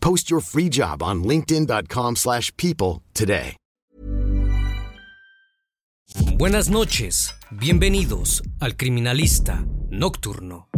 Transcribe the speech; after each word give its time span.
Post 0.00 0.30
your 0.30 0.40
free 0.40 0.68
job 0.68 1.02
on 1.02 1.22
linkedin.com 1.24 2.16
slash 2.16 2.52
people 2.56 3.02
today. 3.14 3.56
Buenas 6.38 6.68
noches. 6.68 7.34
Bienvenidos 7.50 8.42
al 8.60 8.76
Criminalista 8.76 9.64
Nocturno. 9.90 10.68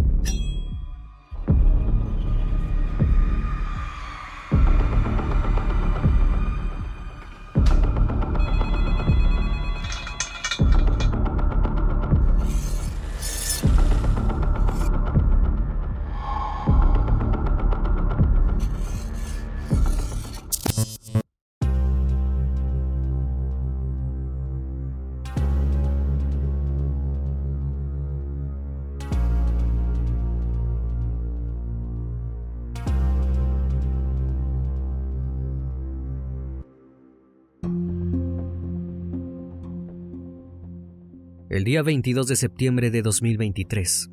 Día 41.69 41.83
22 41.83 42.27
de 42.27 42.37
septiembre 42.37 42.91
de 42.91 43.03
2023, 43.03 44.09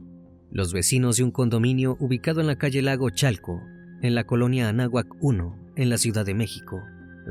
los 0.52 0.74
vecinos 0.74 1.16
de 1.16 1.24
un 1.24 1.32
condominio 1.32 1.96
ubicado 2.02 2.42
en 2.42 2.48
la 2.48 2.58
calle 2.58 2.82
Lago 2.82 3.10
Chalco, 3.12 3.62
en 4.02 4.14
la 4.14 4.26
colonia 4.26 4.68
Anáhuac 4.68 5.08
1, 5.22 5.72
en 5.78 5.90
la 5.90 5.98
Ciudad 5.98 6.26
de 6.26 6.34
México, 6.34 6.82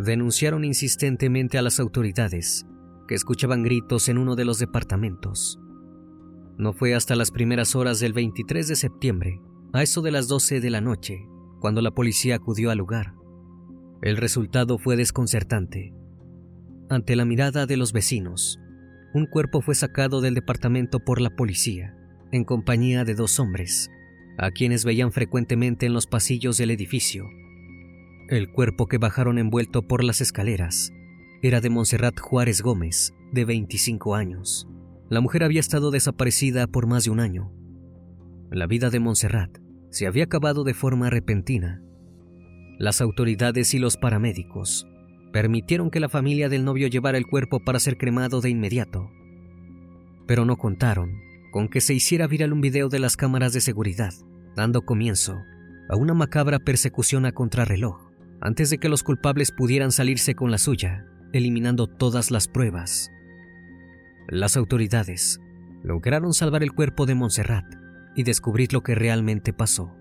denunciaron 0.03 0.65
insistentemente 0.65 1.59
a 1.59 1.63
las 1.63 1.79
autoridades 1.79 2.65
que 3.07 3.15
escuchaban 3.15 3.65
gritos 3.65 4.09
en 4.09 4.17
uno 4.17 4.35
de 4.35 4.47
los 4.47 4.59
departamentos. 4.59 5.61
No 6.57 6.73
fue 6.73 6.95
hasta 6.95 7.17
las 7.17 7.31
primeras 7.31 7.77
horas 7.77 8.01
del 8.01 8.15
23 8.15 8.67
de 8.67 8.77
septiembre, 8.77 9.43
a 9.75 9.83
eso 9.83 10.01
de 10.01 10.11
las 10.11 10.27
12 10.27 10.63
de 10.63 10.71
la 10.71 10.81
noche, 10.81 11.19
cuando 11.61 11.83
la 11.83 11.91
policía 11.91 12.37
acudió 12.37 12.71
al 12.71 12.79
lugar. 12.79 13.13
El 14.01 14.17
resultado 14.17 14.79
fue 14.79 14.97
desconcertante. 14.97 15.93
Ante 16.89 17.15
la 17.15 17.27
mirada 17.27 17.67
de 17.67 17.77
los 17.77 17.93
vecinos, 17.93 18.59
un 19.15 19.27
cuerpo 19.27 19.61
fue 19.61 19.77
sacado 19.77 20.21
del 20.21 20.35
departamento 20.35 20.99
por 20.99 21.21
la 21.21 21.31
policía, 21.31 21.97
en 22.33 22.43
compañía 22.43 23.05
de 23.05 23.15
dos 23.15 23.39
hombres, 23.39 23.89
a 24.39 24.51
quienes 24.51 24.85
veían 24.85 25.13
frecuentemente 25.13 25.87
en 25.87 25.93
los 25.93 26.09
pasillos 26.09 26.59
del 26.59 26.73
edificio. 26.73 27.25
El 28.29 28.51
cuerpo 28.51 28.89
que 28.89 28.99
bajaron 28.99 29.39
envuelto 29.39 29.87
por 29.87 30.03
las 30.03 30.21
escaleras 30.21 30.93
era 31.43 31.61
de 31.61 31.71
Montserrat 31.71 32.19
Juárez 32.19 32.61
Gómez, 32.61 33.15
de 33.33 33.45
25 33.45 34.17
años. 34.17 34.67
La 35.09 35.21
mujer 35.21 35.45
había 35.45 35.61
estado 35.61 35.93
desaparecida 35.93 36.67
por 36.67 36.89
más 36.89 37.05
de 37.05 37.11
un 37.11 37.21
año. 37.21 37.53
La 38.51 38.67
vida 38.67 38.91
de 38.91 38.99
Montserrat 38.99 39.59
se 39.91 40.09
había 40.09 40.25
acabado 40.25 40.65
de 40.65 40.75
forma 40.75 41.09
repentina. 41.09 41.81
Las 42.79 43.01
autoridades 43.01 43.75
y 43.75 43.79
los 43.79 43.97
paramédicos 43.97 44.89
permitieron 45.35 45.91
que 45.91 45.99
la 45.99 46.09
familia 46.09 46.49
del 46.49 46.65
novio 46.65 46.87
llevara 46.87 47.19
el 47.19 47.27
cuerpo 47.27 47.59
para 47.59 47.81
ser 47.81 47.99
cremado 47.99 48.41
de 48.41 48.51
inmediato. 48.51 49.11
Pero 50.29 50.45
no 50.45 50.57
contaron 50.57 51.19
con 51.51 51.67
que 51.67 51.81
se 51.81 51.93
hiciera 51.93 52.29
viral 52.29 52.53
un 52.53 52.61
video 52.61 52.89
de 52.89 53.01
las 53.01 53.17
cámaras 53.17 53.53
de 53.53 53.61
seguridad, 53.61 54.15
dando 54.55 54.83
comienzo 54.83 55.43
a 55.89 55.97
una 55.97 56.15
macabra 56.15 56.61
persecución 56.61 57.27
a 57.27 57.33
contrarreloj, 57.33 58.13
antes 58.41 58.71
de 58.71 58.79
que 58.79 58.89
los 58.89 59.03
culpables 59.03 59.51
pudieran 59.51 59.91
salirse 59.91 60.37
con 60.37 60.53
la 60.53 60.59
suya, 60.59 61.05
eliminando 61.33 61.89
todas 61.89 62.31
las 62.31 62.47
pruebas. 62.47 63.11
Las 64.29 64.57
autoridades 64.57 65.41
lograron 65.83 66.33
salvar 66.33 66.63
el 66.63 66.71
cuerpo 66.71 67.07
de 67.07 67.17
Montserrat 67.17 67.67
y 68.15 68.23
descubrir 68.23 68.73
lo 68.73 68.85
que 68.85 68.95
realmente 68.95 69.53
pasó. 69.53 69.97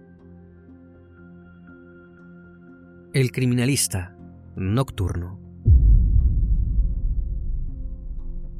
El 3.15 3.31
criminalista 3.31 4.15
nocturno. 4.55 5.39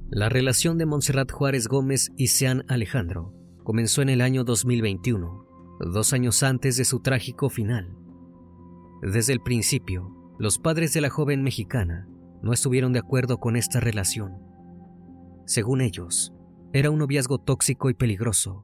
La 0.09 0.29
relación 0.29 0.77
de 0.77 0.85
Montserrat 0.85 1.31
Juárez 1.31 1.67
Gómez 1.67 2.11
y 2.17 2.27
Sean 2.27 2.63
Alejandro 2.67 3.33
comenzó 3.63 4.01
en 4.01 4.09
el 4.09 4.21
año 4.21 4.43
2021, 4.43 5.47
dos 5.91 6.13
años 6.13 6.43
antes 6.43 6.77
de 6.77 6.85
su 6.85 7.01
trágico 7.01 7.49
final. 7.49 7.95
Desde 9.01 9.33
el 9.33 9.41
principio, 9.41 10.15
los 10.37 10.59
padres 10.59 10.93
de 10.93 11.01
la 11.01 11.09
joven 11.09 11.43
mexicana 11.43 12.07
no 12.41 12.53
estuvieron 12.53 12.93
de 12.93 12.99
acuerdo 12.99 13.39
con 13.39 13.55
esta 13.55 13.79
relación. 13.79 14.33
Según 15.45 15.81
ellos, 15.81 16.33
era 16.73 16.89
un 16.89 16.99
noviazgo 16.99 17.39
tóxico 17.39 17.89
y 17.89 17.93
peligroso. 17.93 18.63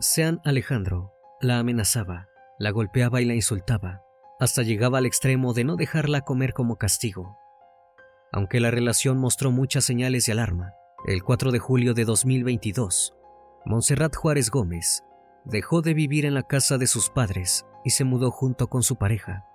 Sean 0.00 0.40
Alejandro 0.44 1.10
la 1.40 1.58
amenazaba, 1.58 2.28
la 2.58 2.70
golpeaba 2.70 3.20
y 3.20 3.24
la 3.24 3.34
insultaba, 3.34 4.00
hasta 4.38 4.62
llegaba 4.62 4.98
al 4.98 5.06
extremo 5.06 5.52
de 5.52 5.64
no 5.64 5.76
dejarla 5.76 6.22
comer 6.22 6.52
como 6.52 6.76
castigo. 6.76 7.38
Aunque 8.32 8.60
la 8.60 8.70
relación 8.70 9.18
mostró 9.18 9.50
muchas 9.50 9.84
señales 9.84 10.26
de 10.26 10.32
alarma, 10.32 10.72
el 11.06 11.22
4 11.22 11.52
de 11.52 11.58
julio 11.58 11.94
de 11.94 12.04
2022, 12.04 13.14
Montserrat 13.64 14.14
Juárez 14.14 14.50
Gómez 14.50 15.04
dejó 15.44 15.80
de 15.80 15.94
vivir 15.94 16.26
en 16.26 16.34
la 16.34 16.42
casa 16.42 16.76
de 16.78 16.86
sus 16.86 17.08
padres 17.08 17.64
y 17.84 17.90
se 17.90 18.04
mudó 18.04 18.30
junto 18.30 18.68
con 18.68 18.82
su 18.82 18.96
pareja. 18.96 19.46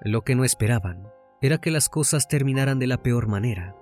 Lo 0.00 0.22
que 0.22 0.34
no 0.34 0.44
esperaban 0.44 1.08
era 1.40 1.58
que 1.58 1.70
las 1.70 1.88
cosas 1.88 2.28
terminaran 2.28 2.78
de 2.78 2.86
la 2.86 3.02
peor 3.02 3.26
manera. 3.26 3.76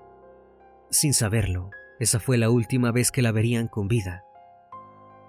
Sin 0.90 1.14
saberlo, 1.14 1.70
esa 1.98 2.18
fue 2.18 2.38
la 2.38 2.50
última 2.50 2.90
vez 2.90 3.10
que 3.10 3.22
la 3.22 3.32
verían 3.32 3.68
con 3.68 3.86
vida. 3.86 4.24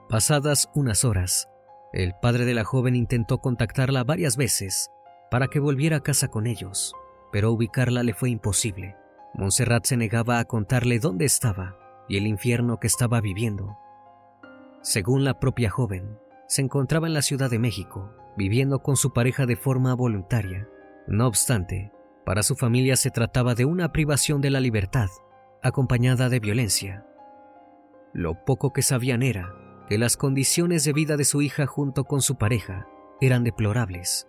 Pasadas 0.07 0.69
unas 0.73 1.03
horas, 1.05 1.49
el 1.93 2.13
padre 2.13 2.45
de 2.45 2.53
la 2.53 2.63
joven 2.63 2.95
intentó 2.95 3.39
contactarla 3.39 4.03
varias 4.03 4.37
veces 4.37 4.89
para 5.29 5.47
que 5.47 5.59
volviera 5.59 5.97
a 5.97 6.03
casa 6.03 6.29
con 6.29 6.47
ellos, 6.47 6.93
pero 7.31 7.51
ubicarla 7.51 8.03
le 8.03 8.13
fue 8.13 8.29
imposible. 8.29 8.95
Montserrat 9.33 9.85
se 9.85 9.97
negaba 9.97 10.39
a 10.39 10.45
contarle 10.45 10.99
dónde 10.99 11.25
estaba 11.25 11.77
y 12.07 12.17
el 12.17 12.27
infierno 12.27 12.79
que 12.79 12.87
estaba 12.87 13.21
viviendo. 13.21 13.77
Según 14.81 15.23
la 15.23 15.39
propia 15.39 15.69
joven, 15.69 16.17
se 16.47 16.61
encontraba 16.61 17.07
en 17.07 17.13
la 17.13 17.21
Ciudad 17.21 17.49
de 17.49 17.59
México, 17.59 18.13
viviendo 18.35 18.79
con 18.79 18.95
su 18.97 19.13
pareja 19.13 19.45
de 19.45 19.55
forma 19.55 19.93
voluntaria. 19.93 20.67
No 21.07 21.27
obstante, 21.27 21.91
Para 22.23 22.43
su 22.43 22.55
familia 22.55 22.97
se 22.97 23.09
trataba 23.09 23.55
de 23.55 23.65
una 23.65 23.91
privación 23.91 24.41
de 24.41 24.51
la 24.51 24.59
libertad, 24.59 25.09
acompañada 25.63 26.29
de 26.29 26.39
violencia. 26.39 27.03
Lo 28.13 28.45
poco 28.45 28.73
que 28.73 28.83
sabían 28.83 29.23
era 29.23 29.55
que 29.91 29.97
las 29.97 30.15
condiciones 30.15 30.85
de 30.85 30.93
vida 30.93 31.17
de 31.17 31.25
su 31.25 31.41
hija 31.41 31.67
junto 31.67 32.05
con 32.05 32.21
su 32.21 32.37
pareja 32.37 32.87
eran 33.19 33.43
deplorables. 33.43 34.25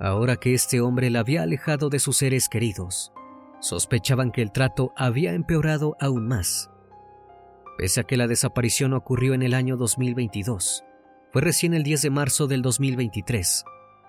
Ahora 0.00 0.36
que 0.36 0.54
este 0.54 0.80
hombre 0.80 1.10
la 1.10 1.20
había 1.20 1.42
alejado 1.42 1.90
de 1.90 1.98
sus 1.98 2.16
seres 2.16 2.48
queridos, 2.48 3.12
sospechaban 3.60 4.32
que 4.32 4.40
el 4.40 4.52
trato 4.52 4.94
había 4.96 5.34
empeorado 5.34 5.98
aún 6.00 6.26
más. 6.28 6.70
Pese 7.76 8.00
a 8.00 8.04
que 8.04 8.16
la 8.16 8.26
desaparición 8.26 8.94
ocurrió 8.94 9.34
en 9.34 9.42
el 9.42 9.52
año 9.52 9.76
2022, 9.76 10.82
fue 11.30 11.42
recién 11.42 11.74
el 11.74 11.82
10 11.82 12.00
de 12.00 12.08
marzo 12.08 12.46
del 12.46 12.62
2023 12.62 13.66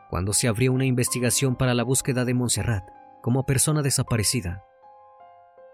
cuando 0.09 0.31
se 0.31 0.47
abrió 0.47 0.71
una 0.71 0.85
investigación 0.85 1.57
para 1.57 1.73
la 1.73 1.83
búsqueda 1.83 2.23
de 2.23 2.33
Montserrat 2.33 2.87
como 3.21 3.45
persona 3.45 3.81
desaparecida. 3.81 4.63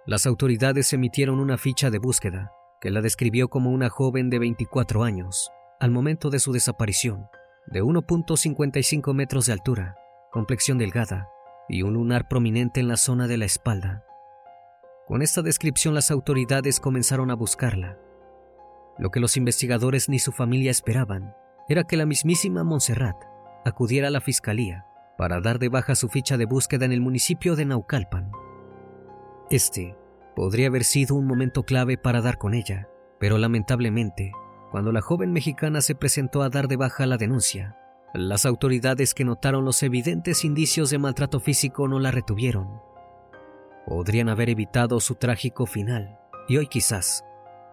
Las 0.07 0.25
autoridades 0.25 0.91
emitieron 0.91 1.39
una 1.39 1.59
ficha 1.59 1.91
de 1.91 1.99
búsqueda 1.99 2.51
que 2.81 2.89
la 2.89 3.01
describió 3.01 3.47
como 3.47 3.69
una 3.69 3.89
joven 3.89 4.29
de 4.29 4.39
24 4.39 5.03
años 5.03 5.51
al 5.79 5.91
momento 5.91 6.29
de 6.29 6.39
su 6.39 6.51
desaparición, 6.51 7.27
de 7.67 7.83
1.55 7.83 9.13
metros 9.13 9.45
de 9.45 9.53
altura, 9.53 9.95
complexión 10.31 10.77
delgada 10.79 11.29
y 11.69 11.83
un 11.83 11.93
lunar 11.93 12.27
prominente 12.27 12.79
en 12.79 12.87
la 12.87 12.97
zona 12.97 13.27
de 13.27 13.37
la 13.37 13.45
espalda. 13.45 14.03
Con 15.07 15.21
esta 15.21 15.41
descripción 15.41 15.93
las 15.93 16.09
autoridades 16.09 16.79
comenzaron 16.79 17.29
a 17.31 17.35
buscarla. 17.35 17.97
Lo 18.97 19.11
que 19.11 19.19
los 19.19 19.37
investigadores 19.37 20.09
ni 20.09 20.19
su 20.19 20.31
familia 20.31 20.71
esperaban 20.71 21.35
era 21.69 21.83
que 21.83 21.97
la 21.97 22.05
mismísima 22.05 22.63
Montserrat 22.63 23.17
acudiera 23.63 24.07
a 24.07 24.11
la 24.11 24.21
fiscalía 24.21 24.85
para 25.17 25.39
dar 25.39 25.59
de 25.59 25.69
baja 25.69 25.93
su 25.95 26.09
ficha 26.09 26.37
de 26.37 26.45
búsqueda 26.45 26.85
en 26.85 26.91
el 26.91 27.01
municipio 27.01 27.55
de 27.55 27.65
Naucalpan. 27.65 28.31
Este 29.49 29.95
podría 30.41 30.69
haber 30.69 30.85
sido 30.85 31.13
un 31.13 31.27
momento 31.27 31.65
clave 31.65 31.99
para 31.99 32.19
dar 32.19 32.39
con 32.39 32.55
ella, 32.55 32.89
pero 33.19 33.37
lamentablemente, 33.37 34.31
cuando 34.71 34.91
la 34.91 34.99
joven 34.99 35.31
mexicana 35.31 35.81
se 35.81 35.93
presentó 35.93 36.41
a 36.41 36.49
dar 36.49 36.67
de 36.67 36.77
baja 36.77 37.05
la 37.05 37.17
denuncia, 37.17 37.77
las 38.15 38.47
autoridades 38.47 39.13
que 39.13 39.23
notaron 39.23 39.65
los 39.65 39.83
evidentes 39.83 40.43
indicios 40.43 40.89
de 40.89 40.97
maltrato 40.97 41.39
físico 41.39 41.87
no 41.87 41.99
la 41.99 42.09
retuvieron. 42.09 42.81
Podrían 43.85 44.29
haber 44.29 44.49
evitado 44.49 44.99
su 44.99 45.13
trágico 45.13 45.67
final, 45.67 46.17
y 46.47 46.57
hoy 46.57 46.65
quizás 46.65 47.23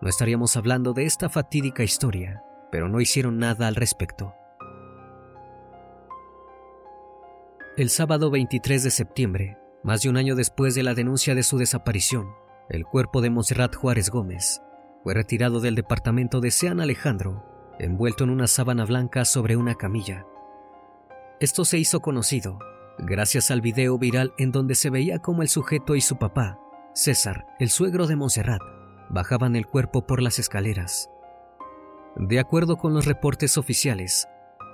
no 0.02 0.10
estaríamos 0.10 0.54
hablando 0.58 0.92
de 0.92 1.06
esta 1.06 1.30
fatídica 1.30 1.84
historia, 1.84 2.42
pero 2.70 2.90
no 2.90 3.00
hicieron 3.00 3.38
nada 3.38 3.66
al 3.66 3.76
respecto. 3.76 4.34
El 7.78 7.88
sábado 7.88 8.30
23 8.30 8.82
de 8.82 8.90
septiembre, 8.90 9.56
más 9.82 10.02
de 10.02 10.10
un 10.10 10.18
año 10.18 10.36
después 10.36 10.74
de 10.74 10.82
la 10.82 10.92
denuncia 10.92 11.34
de 11.34 11.42
su 11.42 11.56
desaparición, 11.56 12.26
el 12.68 12.84
cuerpo 12.84 13.20
de 13.20 13.30
Monserrat 13.30 13.74
Juárez 13.74 14.10
Gómez 14.10 14.62
fue 15.02 15.14
retirado 15.14 15.60
del 15.60 15.74
departamento 15.74 16.40
de 16.40 16.50
San 16.50 16.80
Alejandro 16.80 17.44
envuelto 17.78 18.24
en 18.24 18.30
una 18.30 18.46
sábana 18.46 18.84
blanca 18.84 19.24
sobre 19.24 19.56
una 19.56 19.74
camilla. 19.74 20.26
Esto 21.40 21.64
se 21.64 21.78
hizo 21.78 22.00
conocido 22.00 22.58
gracias 22.98 23.50
al 23.50 23.60
video 23.60 23.96
viral 23.98 24.34
en 24.38 24.50
donde 24.50 24.74
se 24.74 24.90
veía 24.90 25.20
como 25.20 25.42
el 25.42 25.48
sujeto 25.48 25.94
y 25.94 26.00
su 26.00 26.18
papá, 26.18 26.58
César, 26.94 27.46
el 27.60 27.70
suegro 27.70 28.06
de 28.06 28.16
Montserrat, 28.16 28.60
bajaban 29.08 29.54
el 29.54 29.66
cuerpo 29.66 30.06
por 30.06 30.20
las 30.20 30.38
escaleras. 30.38 31.08
De 32.16 32.40
acuerdo 32.40 32.76
con 32.76 32.92
los 32.94 33.06
reportes 33.06 33.56
oficiales, 33.56 34.26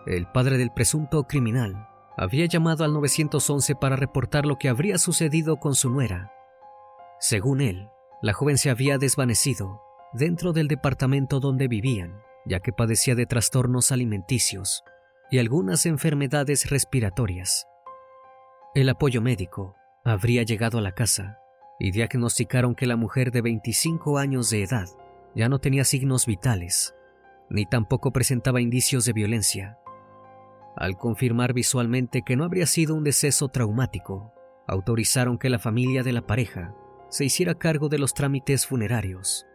el 0.06 0.26
padre 0.26 0.56
del 0.56 0.70
presunto 0.70 1.25
criminal 1.25 1.87
había 2.17 2.47
llamado 2.47 2.85
al 2.85 2.94
911 2.94 3.75
para 3.75 3.97
reportar 3.97 4.47
lo 4.47 4.56
que 4.56 4.69
habría 4.69 4.99
sucedido 4.99 5.56
con 5.56 5.75
su 5.75 5.90
nuera. 5.90 6.34
Según 7.26 7.62
él, 7.62 7.88
la 8.21 8.35
joven 8.35 8.59
se 8.59 8.69
había 8.69 8.99
desvanecido 8.99 9.81
dentro 10.12 10.53
del 10.53 10.69
departamento 10.69 11.41
donde 11.41 11.69
vivían 11.69 12.21
ya 12.44 12.61
que 12.61 12.71
padecía 12.71 13.15
de 13.15 13.25
trastornos 13.25 13.93
alimenticios 13.93 14.85
y 15.31 15.38
algunas 15.38 15.87
enfermedades 15.87 16.69
respiratorias. 16.69 17.67
El 18.75 18.91
apoyo 18.91 19.23
médico 19.23 19.75
habría 20.05 20.43
llegado 20.43 20.76
a 20.76 20.82
la 20.82 20.93
casa 20.93 21.38
y 21.79 21.93
diagnosticaron 21.93 22.75
que 22.75 22.87
la 22.87 22.97
mujer 22.97 23.31
de 23.31 23.41
25 23.41 24.19
años 24.19 24.50
de 24.50 24.62
edad 24.62 24.88
ya 25.35 25.49
no 25.49 25.61
tenía 25.61 25.85
signos 25.85 26.26
vitales, 26.26 26.94
ni 27.49 27.65
tampoco 27.65 28.12
presentaba 28.12 28.61
indicios 28.61 29.06
de 29.06 29.15
violencia. 29.15 29.79
Al 30.76 30.99
confirmar 30.99 31.55
visualmente 31.55 32.21
que 32.21 32.37
no 32.37 32.44
habría 32.44 32.67
sido 32.67 32.94
un 32.94 33.03
deceso 33.03 33.49
traumático, 33.49 34.35
autorizaron 34.67 35.38
que 35.38 35.49
la 35.49 35.59
familia 35.59 36.03
de 36.03 36.12
la 36.12 36.26
pareja 36.26 36.75
se 37.14 37.25
hiciera 37.25 37.55
cargo 37.55 37.88
de 37.88 37.99
los 37.99 38.12
trámites 38.12 38.66
funerarios 38.66 39.46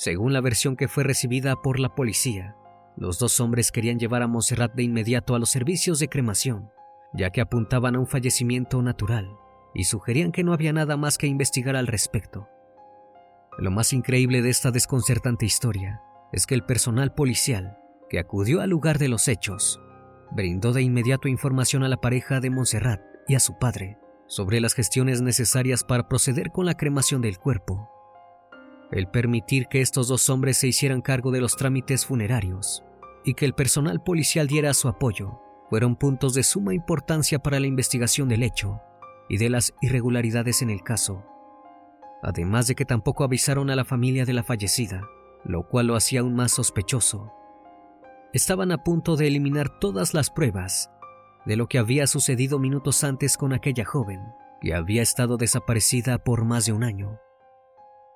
según 0.00 0.32
la 0.32 0.40
versión 0.40 0.76
que 0.76 0.88
fue 0.88 1.04
recibida 1.04 1.56
por 1.56 1.78
la 1.78 1.94
policía, 1.94 2.56
los 2.96 3.18
dos 3.18 3.38
hombres 3.38 3.70
querían 3.70 3.98
llevar 3.98 4.22
a 4.22 4.26
Montserrat 4.26 4.72
de 4.72 4.82
inmediato 4.82 5.34
a 5.34 5.38
los 5.38 5.50
servicios 5.50 5.98
de 5.98 6.08
cremación, 6.08 6.70
ya 7.12 7.28
que 7.28 7.42
apuntaban 7.42 7.96
a 7.96 7.98
un 7.98 8.06
fallecimiento 8.06 8.80
natural 8.80 9.28
y 9.74 9.84
sugerían 9.84 10.32
que 10.32 10.42
no 10.42 10.54
había 10.54 10.72
nada 10.72 10.96
más 10.96 11.18
que 11.18 11.26
investigar 11.26 11.76
al 11.76 11.86
respecto. 11.86 12.48
Lo 13.58 13.70
más 13.70 13.92
increíble 13.92 14.40
de 14.40 14.48
esta 14.48 14.70
desconcertante 14.70 15.44
historia 15.44 16.00
es 16.32 16.46
que 16.46 16.54
el 16.54 16.64
personal 16.64 17.12
policial 17.12 17.76
que 18.08 18.18
acudió 18.18 18.62
al 18.62 18.70
lugar 18.70 18.98
de 18.98 19.08
los 19.08 19.28
hechos 19.28 19.82
brindó 20.30 20.72
de 20.72 20.80
inmediato 20.80 21.28
información 21.28 21.84
a 21.84 21.88
la 21.88 22.00
pareja 22.00 22.40
de 22.40 22.48
Montserrat 22.48 23.02
y 23.28 23.34
a 23.34 23.40
su 23.40 23.58
padre 23.58 23.98
sobre 24.30 24.62
las 24.62 24.72
gestiones 24.72 25.20
necesarias 25.20 25.84
para 25.84 26.08
proceder 26.08 26.50
con 26.50 26.64
la 26.64 26.74
cremación 26.74 27.20
del 27.20 27.38
cuerpo 27.38 27.90
el 28.92 29.06
permitir 29.06 29.66
que 29.68 29.80
estos 29.80 30.08
dos 30.08 30.28
hombres 30.30 30.56
se 30.56 30.68
hicieran 30.68 31.00
cargo 31.00 31.30
de 31.30 31.40
los 31.40 31.56
trámites 31.56 32.06
funerarios 32.06 32.84
y 33.24 33.34
que 33.34 33.44
el 33.44 33.54
personal 33.54 34.02
policial 34.02 34.48
diera 34.48 34.74
su 34.74 34.88
apoyo 34.88 35.40
fueron 35.68 35.96
puntos 35.96 36.34
de 36.34 36.42
suma 36.42 36.74
importancia 36.74 37.38
para 37.38 37.60
la 37.60 37.66
investigación 37.66 38.28
del 38.28 38.42
hecho 38.42 38.80
y 39.28 39.36
de 39.36 39.50
las 39.50 39.74
irregularidades 39.80 40.62
en 40.62 40.70
el 40.70 40.82
caso. 40.82 41.24
Además 42.22 42.66
de 42.66 42.74
que 42.74 42.84
tampoco 42.84 43.22
avisaron 43.22 43.70
a 43.70 43.76
la 43.76 43.84
familia 43.84 44.24
de 44.24 44.32
la 44.32 44.42
fallecida, 44.42 45.02
lo 45.44 45.68
cual 45.68 45.86
lo 45.86 45.94
hacía 45.94 46.20
aún 46.20 46.34
más 46.34 46.52
sospechoso. 46.52 47.32
Estaban 48.32 48.72
a 48.72 48.82
punto 48.82 49.16
de 49.16 49.28
eliminar 49.28 49.78
todas 49.78 50.12
las 50.12 50.30
pruebas 50.30 50.90
de 51.46 51.56
lo 51.56 51.68
que 51.68 51.78
había 51.78 52.06
sucedido 52.06 52.58
minutos 52.58 53.02
antes 53.04 53.36
con 53.36 53.52
aquella 53.52 53.84
joven 53.84 54.20
que 54.60 54.74
había 54.74 55.02
estado 55.02 55.36
desaparecida 55.36 56.18
por 56.18 56.44
más 56.44 56.66
de 56.66 56.72
un 56.72 56.84
año. 56.84 57.18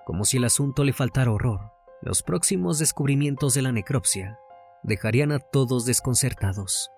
Como 0.05 0.25
si 0.25 0.37
el 0.37 0.43
asunto 0.43 0.83
le 0.83 0.93
faltara 0.93 1.31
horror, 1.31 1.71
los 2.01 2.21
próximos 2.21 2.77
descubrimientos 2.77 3.55
de 3.55 3.63
la 3.63 3.71
necropsia 3.71 4.39
dejarían 4.83 5.31
a 5.31 5.39
todos 5.39 5.85
desconcertados. 5.85 6.91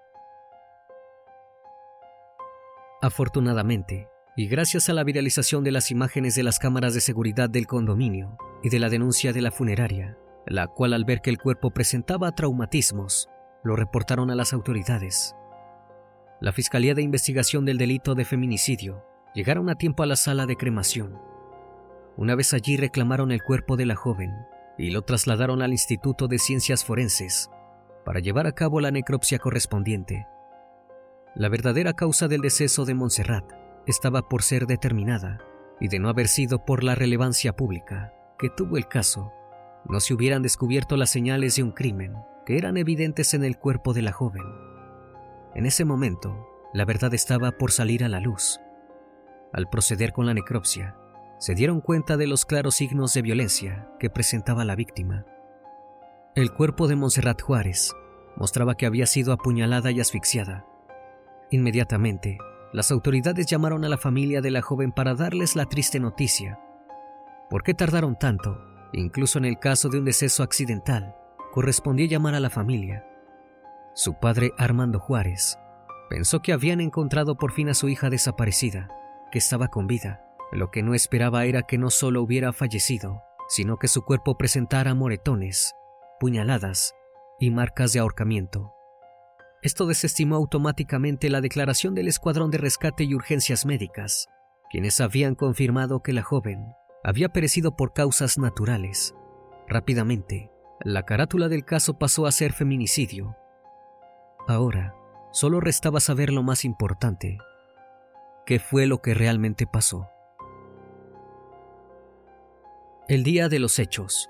Afortunadamente, 3.02 4.10
y 4.36 4.48
gracias 4.48 4.90
a 4.90 4.94
la 4.94 5.04
viralización 5.04 5.64
de 5.64 5.72
las 5.72 5.92
imágenes 5.92 6.36
de 6.36 6.44
las 6.44 6.60
cámaras 6.60 6.94
de 6.94 7.02
seguridad 7.02 7.50
del 7.50 7.68
condominio 7.68 8.38
y 8.64 8.70
de 8.70 8.80
la 8.80 8.90
denuncia 8.90 9.34
de 9.34 9.42
la 9.42 9.52
funeraria, 9.52 10.18
la 10.46 10.68
cual 10.68 10.94
al 10.94 11.06
ver 11.06 11.22
que 11.22 11.30
el 11.30 11.38
cuerpo 11.38 11.72
presentaba 11.72 12.32
traumatismos, 12.34 13.30
lo 13.64 13.76
reportaron 13.76 14.30
a 14.30 14.36
las 14.36 14.54
autoridades. 14.54 15.36
La 16.40 16.52
Fiscalía 16.52 16.94
de 16.94 17.02
Investigación 17.02 17.66
del 17.66 17.78
Delito 17.78 18.16
de 18.16 18.26
Feminicidio 18.26 19.04
llegaron 19.34 19.70
a 19.70 19.76
tiempo 19.76 20.04
a 20.04 20.06
la 20.06 20.16
sala 20.16 20.46
de 20.46 20.56
cremación 20.56 21.20
una 22.18 22.34
vez 22.34 22.54
allí 22.54 22.78
reclamaron 22.78 23.32
el 23.32 23.44
cuerpo 23.44 23.78
de 23.78 23.86
la 23.86 23.96
joven 23.96 24.34
y 24.78 24.90
lo 24.90 25.04
trasladaron 25.04 25.62
al 25.62 25.72
Instituto 25.72 26.28
de 26.28 26.40
Ciencias 26.40 26.84
Forenses 26.84 27.52
para 28.04 28.20
llevar 28.20 28.48
a 28.48 28.54
cabo 28.54 28.82
la 28.82 28.90
necropsia 28.90 29.38
correspondiente. 29.38 30.26
La 31.36 31.48
verdadera 31.48 31.94
causa 31.94 32.28
del 32.28 32.42
deceso 32.42 32.86
de 32.86 32.96
Montserrat 32.96 33.46
estaba 33.86 34.28
por 34.28 34.42
ser 34.42 34.66
determinada 34.66 35.40
y 35.80 35.90
de 35.90 36.00
no 36.00 36.10
haber 36.10 36.28
sido 36.28 36.66
por 36.66 36.84
la 36.84 36.96
relevancia 36.96 37.56
pública 37.56 38.14
que 38.40 38.50
tuvo 38.50 38.78
el 38.78 38.88
caso, 38.88 39.32
no 39.86 40.00
se 40.00 40.16
hubieran 40.16 40.42
descubierto 40.42 40.98
las 40.98 41.12
señales 41.12 41.56
de 41.56 41.64
un 41.64 41.72
crimen 41.72 42.16
que 42.48 42.58
eran 42.58 42.78
evidentes 42.78 43.36
en 43.36 43.44
el 43.44 43.58
cuerpo 43.58 43.94
de 43.94 44.02
la 44.02 44.12
joven. 44.12 44.44
En 45.58 45.66
ese 45.66 45.86
momento, 45.86 46.48
la 46.72 46.86
verdad 46.86 47.16
estaba 47.16 47.52
por 47.54 47.72
salir 47.72 48.04
a 48.04 48.10
la 48.10 48.20
luz. 48.20 48.60
Al 49.52 49.68
proceder 49.68 50.14
con 50.14 50.28
la 50.28 50.36
necropsia, 50.36 50.96
se 51.40 51.56
dieron 51.56 51.82
cuenta 51.82 52.16
de 52.16 52.28
los 52.28 52.46
claros 52.46 52.76
signos 52.76 53.16
de 53.16 53.24
violencia 53.24 53.90
que 54.00 54.12
presentaba 54.12 54.66
la 54.66 54.76
víctima. 54.76 55.26
El 56.36 56.54
cuerpo 56.54 56.88
de 56.88 56.96
Montserrat 56.96 57.42
Juárez 57.42 57.96
mostraba 58.36 58.76
que 58.76 58.86
había 58.86 59.08
sido 59.08 59.34
apuñalada 59.34 59.90
y 59.90 60.00
asfixiada. 60.00 60.68
Inmediatamente, 61.50 62.38
las 62.72 62.92
autoridades 62.92 63.48
llamaron 63.48 63.84
a 63.84 63.90
la 63.90 63.98
familia 63.98 64.42
de 64.42 64.52
la 64.52 64.62
joven 64.62 64.92
para 64.92 65.16
darles 65.16 65.56
la 65.56 65.66
triste 65.66 66.00
noticia. 66.00 66.60
¿Por 67.50 67.64
qué 67.64 67.74
tardaron 67.74 68.16
tanto? 68.20 68.62
Incluso 68.94 69.40
en 69.40 69.46
el 69.46 69.58
caso 69.58 69.90
de 69.90 69.98
un 69.98 70.06
deceso 70.06 70.44
accidental, 70.44 71.16
correspondía 71.52 72.06
llamar 72.06 72.36
a 72.36 72.40
la 72.40 72.52
familia. 72.52 73.07
Su 73.98 74.14
padre, 74.14 74.54
Armando 74.60 75.00
Juárez, 75.00 75.58
pensó 76.08 76.44
que 76.44 76.54
habían 76.54 76.82
encontrado 76.82 77.36
por 77.36 77.52
fin 77.52 77.68
a 77.68 77.74
su 77.74 77.90
hija 77.90 78.12
desaparecida 78.12 78.90
que 79.32 79.40
estaba 79.40 79.70
con 79.70 79.88
vida. 79.88 80.24
Lo 80.52 80.70
que 80.70 80.84
no 80.84 80.94
esperaba 80.94 81.46
era 81.46 81.64
que 81.64 81.80
no 81.80 81.90
solo 81.90 82.22
hubiera 82.22 82.54
fallecido, 82.54 83.24
sino 83.48 83.78
que 83.78 83.88
su 83.88 84.04
cuerpo 84.04 84.38
presentara 84.38 84.94
moretones, 84.94 85.74
puñaladas 86.20 86.94
y 87.40 87.50
marcas 87.50 87.92
de 87.92 87.98
ahorcamiento. 87.98 88.72
Esto 89.64 89.88
desestimó 89.88 90.36
automáticamente 90.36 91.32
la 91.32 91.42
declaración 91.42 91.96
del 91.96 92.08
Escuadrón 92.08 92.52
de 92.52 92.60
Rescate 92.60 93.04
y 93.04 93.16
Urgencias 93.16 93.66
Médicas, 93.66 94.28
quienes 94.70 95.02
habían 95.02 95.34
confirmado 95.34 96.04
que 96.04 96.14
la 96.14 96.22
joven 96.22 96.68
había 97.04 97.30
perecido 97.30 97.76
por 97.76 97.94
causas 97.94 98.38
naturales. 98.38 99.16
Rápidamente, 99.68 100.52
la 100.82 101.02
carátula 101.02 101.50
del 101.50 101.66
caso 101.66 101.98
pasó 101.98 102.28
a 102.28 102.32
ser 102.32 102.54
feminicidio. 102.54 103.36
Ahora, 104.48 104.96
solo 105.32 105.60
restaba 105.60 106.00
saber 106.00 106.32
lo 106.32 106.42
más 106.42 106.64
importante. 106.64 107.38
¿Qué 108.46 108.60
fue 108.60 108.88
lo 108.88 109.02
que 109.02 109.14
realmente 109.14 109.68
pasó? 109.68 110.08
El 113.10 113.24
día 113.24 113.50
de 113.50 113.60
los 113.60 113.78
hechos, 113.78 114.30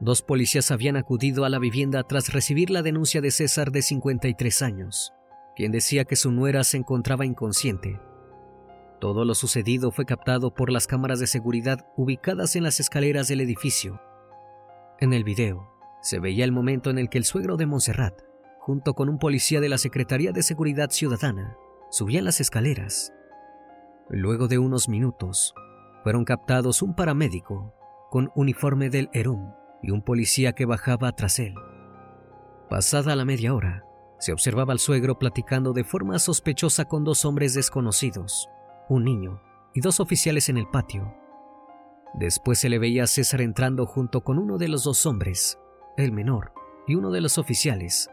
dos 0.00 0.20
policías 0.20 0.70
habían 0.70 0.96
acudido 0.96 1.46
a 1.46 1.48
la 1.48 1.58
vivienda 1.58 2.02
tras 2.02 2.32
recibir 2.32 2.68
la 2.68 2.82
denuncia 2.82 3.22
de 3.22 3.30
César 3.30 3.70
de 3.70 3.80
53 3.80 4.60
años, 4.60 5.14
quien 5.56 5.72
decía 5.72 6.04
que 6.04 6.16
su 6.16 6.30
nuera 6.30 6.62
se 6.64 6.76
encontraba 6.76 7.24
inconsciente. 7.24 7.98
Todo 9.00 9.24
lo 9.24 9.34
sucedido 9.34 9.90
fue 9.90 10.04
captado 10.04 10.54
por 10.54 10.70
las 10.70 10.86
cámaras 10.86 11.20
de 11.20 11.26
seguridad 11.26 11.86
ubicadas 11.96 12.54
en 12.54 12.64
las 12.64 12.80
escaleras 12.80 13.28
del 13.28 13.40
edificio. 13.40 13.98
En 15.00 15.14
el 15.14 15.24
video, 15.24 15.70
se 16.02 16.18
veía 16.18 16.44
el 16.44 16.52
momento 16.52 16.90
en 16.90 16.98
el 16.98 17.08
que 17.08 17.16
el 17.16 17.24
suegro 17.24 17.56
de 17.56 17.64
Montserrat, 17.64 18.23
junto 18.64 18.94
con 18.94 19.10
un 19.10 19.18
policía 19.18 19.60
de 19.60 19.68
la 19.68 19.76
Secretaría 19.76 20.32
de 20.32 20.42
Seguridad 20.42 20.88
Ciudadana, 20.88 21.58
subían 21.90 22.24
las 22.24 22.40
escaleras. 22.40 23.12
Luego 24.08 24.48
de 24.48 24.56
unos 24.56 24.88
minutos, 24.88 25.54
fueron 26.02 26.24
captados 26.24 26.80
un 26.80 26.96
paramédico 26.96 27.74
con 28.10 28.32
uniforme 28.34 28.88
del 28.88 29.10
ERUM 29.12 29.52
y 29.82 29.90
un 29.90 30.00
policía 30.00 30.54
que 30.54 30.64
bajaba 30.64 31.12
tras 31.12 31.40
él. 31.40 31.54
Pasada 32.70 33.14
la 33.16 33.26
media 33.26 33.54
hora, 33.54 33.84
se 34.18 34.32
observaba 34.32 34.72
al 34.72 34.78
suegro 34.78 35.18
platicando 35.18 35.74
de 35.74 35.84
forma 35.84 36.18
sospechosa 36.18 36.86
con 36.86 37.04
dos 37.04 37.26
hombres 37.26 37.52
desconocidos, 37.52 38.48
un 38.88 39.04
niño 39.04 39.42
y 39.74 39.82
dos 39.82 40.00
oficiales 40.00 40.48
en 40.48 40.56
el 40.56 40.68
patio. 40.68 41.14
Después 42.14 42.60
se 42.60 42.70
le 42.70 42.78
veía 42.78 43.02
a 43.02 43.08
César 43.08 43.42
entrando 43.42 43.84
junto 43.84 44.22
con 44.22 44.38
uno 44.38 44.56
de 44.56 44.68
los 44.68 44.84
dos 44.84 45.04
hombres, 45.04 45.58
el 45.98 46.12
menor, 46.12 46.54
y 46.86 46.94
uno 46.94 47.10
de 47.10 47.20
los 47.20 47.36
oficiales, 47.36 48.08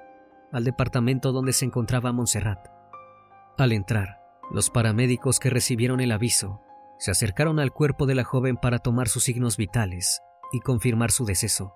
al 0.51 0.63
departamento 0.63 1.31
donde 1.31 1.53
se 1.53 1.65
encontraba 1.65 2.11
Montserrat. 2.11 2.67
Al 3.57 3.71
entrar, 3.71 4.21
los 4.51 4.69
paramédicos 4.69 5.39
que 5.39 5.49
recibieron 5.49 6.01
el 6.01 6.11
aviso 6.11 6.61
se 6.99 7.11
acercaron 7.11 7.59
al 7.59 7.71
cuerpo 7.71 8.05
de 8.05 8.15
la 8.15 8.23
joven 8.23 8.57
para 8.57 8.79
tomar 8.79 9.07
sus 9.07 9.23
signos 9.23 9.57
vitales 9.57 10.21
y 10.51 10.59
confirmar 10.59 11.11
su 11.11 11.25
deceso. 11.25 11.73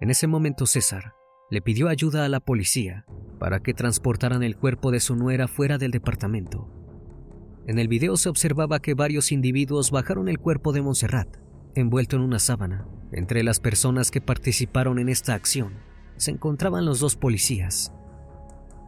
En 0.00 0.10
ese 0.10 0.26
momento 0.26 0.66
César 0.66 1.14
le 1.50 1.60
pidió 1.60 1.88
ayuda 1.88 2.24
a 2.24 2.28
la 2.28 2.40
policía 2.40 3.04
para 3.38 3.60
que 3.60 3.74
transportaran 3.74 4.42
el 4.42 4.56
cuerpo 4.56 4.90
de 4.90 5.00
su 5.00 5.14
nuera 5.14 5.46
fuera 5.46 5.78
del 5.78 5.90
departamento. 5.90 6.68
En 7.66 7.78
el 7.78 7.88
video 7.88 8.16
se 8.16 8.28
observaba 8.28 8.80
que 8.80 8.94
varios 8.94 9.30
individuos 9.30 9.90
bajaron 9.90 10.28
el 10.28 10.38
cuerpo 10.38 10.72
de 10.72 10.82
Montserrat, 10.82 11.36
envuelto 11.74 12.16
en 12.16 12.22
una 12.22 12.38
sábana. 12.38 12.86
Entre 13.12 13.44
las 13.44 13.60
personas 13.60 14.10
que 14.10 14.20
participaron 14.20 14.98
en 14.98 15.08
esta 15.08 15.34
acción 15.34 15.74
se 16.16 16.30
encontraban 16.30 16.84
los 16.84 17.00
dos 17.00 17.16
policías. 17.16 17.92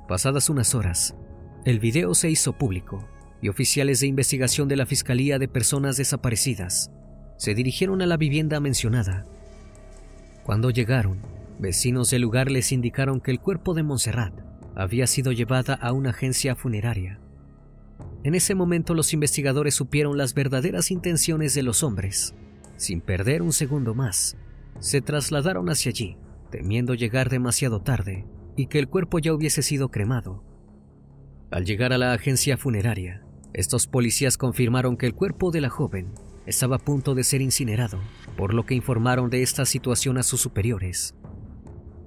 Pasadas 0.09 0.50
unas 0.50 0.75
horas, 0.75 1.14
el 1.64 1.80
video 1.80 2.14
se 2.14 2.30
hizo 2.30 2.52
público 2.52 3.04
y 3.42 3.49
oficiales 3.49 4.00
de 4.00 4.06
investigación 4.06 4.68
de 4.68 4.76
la 4.76 4.87
Fiscalía 4.87 5.38
de 5.38 5.49
Personas 5.49 5.97
Desaparecidas 5.97 6.90
se 7.37 7.54
dirigieron 7.54 8.02
a 8.02 8.06
la 8.06 8.16
vivienda 8.16 8.61
mencionada. 8.61 9.26
Cuando 10.45 10.71
llegaron, 10.71 11.18
vecinos 11.59 12.11
del 12.11 12.23
lugar 12.23 12.50
les 12.50 12.73
indicaron 12.73 13.21
que 13.21 13.30
el 13.30 13.40
cuerpo 13.40 13.75
de 13.75 13.83
Montserrat 13.83 14.33
había 14.75 15.06
sido 15.06 15.33
llevada 15.33 15.75
a 15.75 15.92
una 15.92 16.11
agencia 16.11 16.54
funeraria. 16.54 17.18
En 18.25 18.35
ese 18.35 18.54
momento 18.54 18.95
los 18.95 19.12
investigadores 19.12 19.75
supieron 19.75 20.18
las 20.18 20.35
verdaderas 20.35 20.90
intenciones 20.90 21.54
de 21.54 21.62
los 21.62 21.83
hombres. 21.83 22.35
Sin 22.76 23.00
perder 23.00 23.42
un 23.42 23.52
segundo 23.52 23.95
más, 23.95 24.37
se 24.80 25.00
trasladaron 25.00 25.71
hacia 25.71 25.90
allí, 25.90 26.16
temiendo 26.50 26.95
llegar 26.95 27.29
demasiado 27.29 27.81
tarde 27.81 28.26
y 28.57 28.67
que 28.67 28.79
el 28.79 28.88
cuerpo 28.88 29.19
ya 29.19 29.33
hubiese 29.33 29.62
sido 29.62 29.91
cremado. 29.91 30.43
Al 31.50 31.65
llegar 31.65 31.93
a 31.93 31.99
la 31.99 32.12
agencia 32.12 32.57
funeraria, 32.57 33.23
estos 33.53 33.87
policías 33.87 34.37
confirmaron 34.37 34.97
que 34.97 35.07
el 35.07 35.15
cuerpo 35.15 35.50
de 35.50 35.61
la 35.61 35.71
joven 35.71 36.12
estaba 36.47 36.76
a 36.76 36.79
punto 36.79 37.15
de 37.15 37.25
ser 37.25 37.41
incinerado, 37.41 38.00
por 38.37 38.55
lo 38.55 38.65
que 38.67 38.75
informaron 38.75 39.31
de 39.31 39.43
esta 39.43 39.65
situación 39.65 40.19
a 40.19 40.23
sus 40.23 40.41
superiores. 40.41 41.15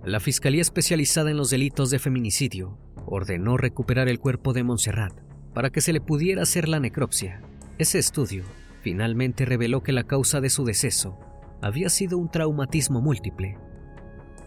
La 0.03 0.19
Fiscalía 0.19 0.61
Especializada 0.61 1.29
en 1.31 1.37
los 1.37 1.49
Delitos 1.49 1.89
de 1.89 1.99
Feminicidio 1.99 2.77
ordenó 3.05 3.57
recuperar 3.57 4.07
el 4.07 4.19
cuerpo 4.19 4.53
de 4.53 4.63
Montserrat 4.63 5.13
para 5.53 5.71
que 5.71 5.81
se 5.81 5.93
le 5.93 5.99
pudiera 5.99 6.43
hacer 6.43 6.69
la 6.69 6.79
necropsia. 6.79 7.41
Ese 7.77 7.99
estudio 7.99 8.43
finalmente 8.81 9.45
reveló 9.45 9.83
que 9.83 9.91
la 9.91 10.03
causa 10.03 10.39
de 10.41 10.49
su 10.49 10.63
deceso 10.63 11.17
había 11.61 11.89
sido 11.89 12.17
un 12.17 12.31
traumatismo 12.31 13.01
múltiple. 13.01 13.57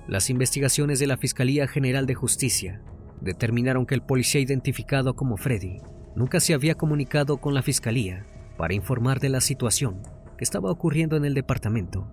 Las 0.08 0.30
investigaciones 0.30 0.98
de 0.98 1.06
la 1.06 1.16
Fiscalía 1.16 1.68
General 1.68 2.06
de 2.06 2.14
Justicia 2.14 2.82
determinaron 3.20 3.86
que 3.86 3.94
el 3.94 4.02
policía 4.02 4.40
identificado 4.40 5.14
como 5.14 5.36
Freddy 5.36 5.80
nunca 6.16 6.40
se 6.40 6.54
había 6.54 6.74
comunicado 6.74 7.36
con 7.36 7.54
la 7.54 7.62
fiscalía 7.62 8.26
para 8.58 8.74
informar 8.74 9.20
de 9.20 9.28
la 9.28 9.40
situación 9.40 10.02
que 10.36 10.42
estaba 10.42 10.72
ocurriendo 10.72 11.16
en 11.16 11.24
el 11.24 11.34
departamento. 11.34 12.12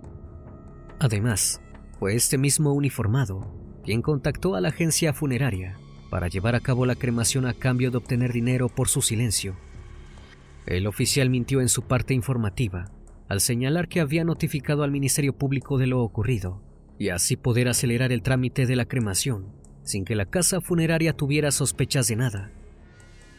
Además, 0.99 1.61
fue 1.97 2.13
este 2.13 2.37
mismo 2.37 2.73
uniformado 2.73 3.55
quien 3.83 4.03
contactó 4.03 4.53
a 4.53 4.61
la 4.61 4.69
agencia 4.69 5.11
funeraria 5.11 5.75
para 6.11 6.27
llevar 6.27 6.53
a 6.53 6.59
cabo 6.59 6.85
la 6.85 6.95
cremación 6.95 7.47
a 7.47 7.53
cambio 7.53 7.89
de 7.89 7.97
obtener 7.97 8.33
dinero 8.33 8.69
por 8.69 8.87
su 8.87 9.01
silencio. 9.01 9.55
El 10.67 10.85
oficial 10.85 11.31
mintió 11.31 11.59
en 11.59 11.69
su 11.69 11.87
parte 11.87 12.13
informativa 12.13 12.91
al 13.27 13.41
señalar 13.41 13.87
que 13.87 13.99
había 13.99 14.23
notificado 14.23 14.83
al 14.83 14.91
Ministerio 14.91 15.33
Público 15.33 15.79
de 15.79 15.87
lo 15.87 16.01
ocurrido 16.01 16.68
y 16.99 17.09
así 17.09 17.37
poder 17.37 17.69
acelerar 17.69 18.11
el 18.11 18.21
trámite 18.21 18.67
de 18.67 18.75
la 18.75 18.85
cremación 18.85 19.57
sin 19.89 20.05
que 20.05 20.15
la 20.15 20.25
casa 20.25 20.61
funeraria 20.61 21.13
tuviera 21.13 21.51
sospechas 21.51 22.07
de 22.07 22.15
nada. 22.15 22.51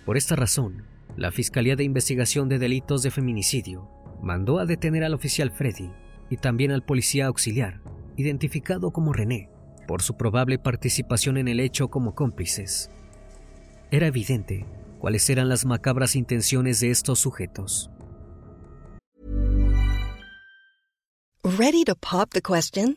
Por 0.04 0.16
esta 0.16 0.34
razón, 0.34 0.84
la 1.16 1.30
Fiscalía 1.30 1.76
de 1.76 1.84
Investigación 1.84 2.48
de 2.48 2.58
Delitos 2.58 3.02
de 3.02 3.12
Feminicidio 3.12 3.88
mandó 4.20 4.58
a 4.58 4.66
detener 4.66 5.04
al 5.04 5.14
oficial 5.14 5.52
Freddy 5.52 5.90
y 6.28 6.36
también 6.36 6.72
al 6.72 6.84
policía 6.84 7.26
auxiliar, 7.26 7.80
identificado 8.16 8.90
como 8.90 9.12
René, 9.12 9.48
por 9.86 10.02
su 10.02 10.16
probable 10.16 10.58
participación 10.58 11.36
en 11.36 11.48
el 11.48 11.60
hecho 11.60 11.88
como 11.88 12.14
cómplices. 12.14 12.90
Era 13.90 14.08
evidente 14.08 14.66
cuáles 14.98 15.30
eran 15.30 15.48
las 15.48 15.64
macabras 15.64 16.16
intenciones 16.16 16.80
de 16.80 16.90
estos 16.90 17.20
sujetos. 17.20 17.90
Ready 21.42 21.84
to 21.84 21.94
pop 21.96 22.30
the 22.32 22.42
question? 22.42 22.96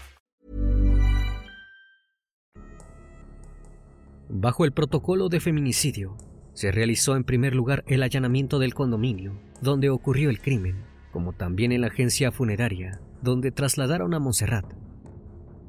Bajo 4.33 4.63
el 4.63 4.71
protocolo 4.71 5.27
de 5.27 5.41
feminicidio, 5.41 6.15
se 6.53 6.71
realizó 6.71 7.17
en 7.17 7.25
primer 7.25 7.53
lugar 7.53 7.83
el 7.85 8.01
allanamiento 8.01 8.59
del 8.59 8.73
condominio 8.73 9.37
donde 9.61 9.89
ocurrió 9.89 10.29
el 10.29 10.39
crimen. 10.39 10.85
como 11.11 11.33
también 11.33 11.73
en 11.73 11.81
la 11.81 11.87
agencia 11.87 12.31
funeraria, 12.31 13.01
donde 13.21 13.51
trasladaron 13.51 14.13
a 14.13 14.19
Montserrat. 14.19 14.63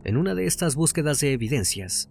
En 0.05 0.17
una 0.17 0.37
de 0.37 0.47
estas 0.47 0.77
búsquedas 0.77 1.19
de 1.19 1.33
evidencias, 1.33 2.09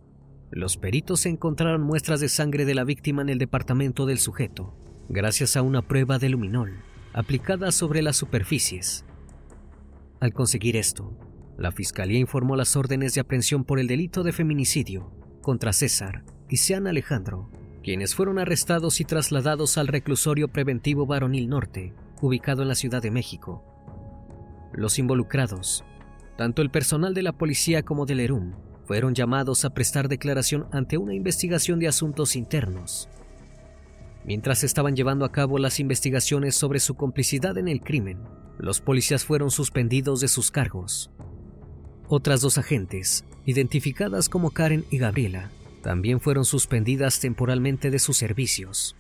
los 0.52 0.76
peritos 0.76 1.26
encontraron 1.26 1.82
muestras 1.82 2.20
de 2.20 2.28
sangre 2.28 2.66
de 2.66 2.76
la 2.76 2.84
víctima 2.84 3.22
en 3.22 3.30
el 3.30 3.38
departamento 3.38 4.06
del 4.06 4.20
sujeto, 4.20 4.76
gracias 5.08 5.56
a 5.56 5.62
una 5.62 5.82
prueba 5.82 6.20
de 6.20 6.28
luminol 6.28 6.74
aplicada 7.14 7.72
sobre 7.72 8.02
las 8.02 8.18
superficies. 8.18 9.06
Al 10.20 10.34
conseguir 10.34 10.76
esto, 10.76 11.18
la 11.58 11.72
fiscalía 11.72 12.20
informó 12.20 12.58
las 12.58 12.76
órdenes 12.76 13.14
de 13.14 13.22
aprehensión 13.22 13.64
por 13.64 13.80
el 13.80 13.88
delito 13.88 14.24
de 14.24 14.34
feminicidio 14.34 15.14
contra 15.42 15.72
César 15.72 16.26
y 16.52 16.58
Sean 16.58 16.86
Alejandro, 16.86 17.50
quienes 17.82 18.14
fueron 18.14 18.38
arrestados 18.38 19.00
y 19.00 19.06
trasladados 19.06 19.78
al 19.78 19.88
reclusorio 19.88 20.50
preventivo 20.50 21.06
Varonil 21.06 21.48
Norte, 21.48 21.94
ubicado 22.22 22.62
en 22.62 22.68
la 22.68 22.76
Ciudad 22.76 23.02
de 23.02 23.10
México. 23.10 23.64
Los 24.74 25.00
involucrados, 25.00 25.86
tanto 26.38 26.62
el 26.62 26.70
personal 26.70 27.14
de 27.14 27.24
la 27.24 27.32
policía 27.32 27.84
como 27.84 28.06
del 28.06 28.20
ERUM, 28.20 28.54
fueron 28.84 29.16
llamados 29.16 29.64
a 29.64 29.70
prestar 29.70 30.10
declaración 30.10 30.68
ante 30.74 30.98
una 30.98 31.14
investigación 31.14 31.80
de 31.80 31.88
asuntos 31.88 32.36
internos. 32.36 33.08
Mientras 34.26 34.66
estaban 34.66 34.96
llevando 34.96 35.24
a 35.24 35.32
cabo 35.32 35.58
las 35.58 35.80
investigaciones 35.80 36.56
sobre 36.56 36.82
su 36.82 36.96
complicidad 36.96 37.58
en 37.58 37.70
el 37.70 37.80
crimen, 37.80 38.20
los 38.60 38.82
policías 38.82 39.24
fueron 39.24 39.52
suspendidos 39.52 40.20
de 40.20 40.28
sus 40.28 40.52
cargos. 40.52 41.12
Otras 42.10 42.42
dos 42.42 42.58
agentes, 42.58 43.24
identificadas 43.46 44.28
como 44.28 44.52
Karen 44.52 44.84
y 44.92 44.98
Gabriela, 44.98 45.50
también 45.82 46.20
fueron 46.20 46.46
suspendidas 46.46 47.20
temporalmente 47.20 47.90
de 47.90 48.00
sus 48.00 48.18
servicios. 48.18 48.96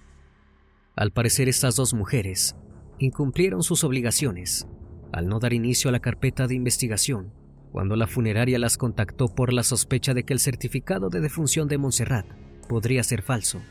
Al 0.96 1.12
parecer 1.12 1.48
estas 1.48 1.76
dos 1.76 1.94
mujeres 1.94 2.56
incumplieron 3.00 3.64
sus 3.64 3.84
obligaciones 3.84 4.68
al 5.12 5.28
no 5.28 5.40
dar 5.40 5.54
inicio 5.54 5.90
a 5.90 5.92
la 5.92 6.00
carpeta 6.00 6.48
de 6.48 6.56
investigación 6.56 7.34
cuando 7.72 7.96
la 7.96 8.08
funeraria 8.08 8.60
las 8.60 8.78
contactó 8.78 9.28
por 9.28 9.54
la 9.54 9.64
sospecha 9.64 10.14
de 10.14 10.24
que 10.24 10.34
el 10.34 10.40
certificado 10.40 11.10
de 11.10 11.22
defunción 11.22 11.68
de 11.68 11.78
Montserrat 11.78 12.26
podría 12.68 13.04
ser 13.04 13.22
falso. 13.22 13.62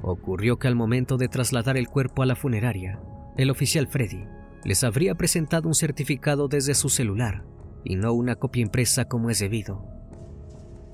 Ocurrió 0.00 0.58
que 0.58 0.68
al 0.68 0.76
momento 0.76 1.16
de 1.16 1.28
trasladar 1.28 1.76
el 1.76 1.88
cuerpo 1.88 2.22
a 2.22 2.26
la 2.26 2.36
funeraria, 2.36 3.00
el 3.36 3.50
oficial 3.50 3.88
Freddy 3.88 4.24
les 4.64 4.84
habría 4.84 5.14
presentado 5.16 5.68
un 5.68 5.74
certificado 5.74 6.46
desde 6.46 6.74
su 6.74 6.88
celular 6.88 7.44
y 7.84 7.96
no 7.96 8.12
una 8.12 8.36
copia 8.36 8.62
impresa 8.62 9.06
como 9.06 9.28
es 9.28 9.40
debido. 9.40 9.84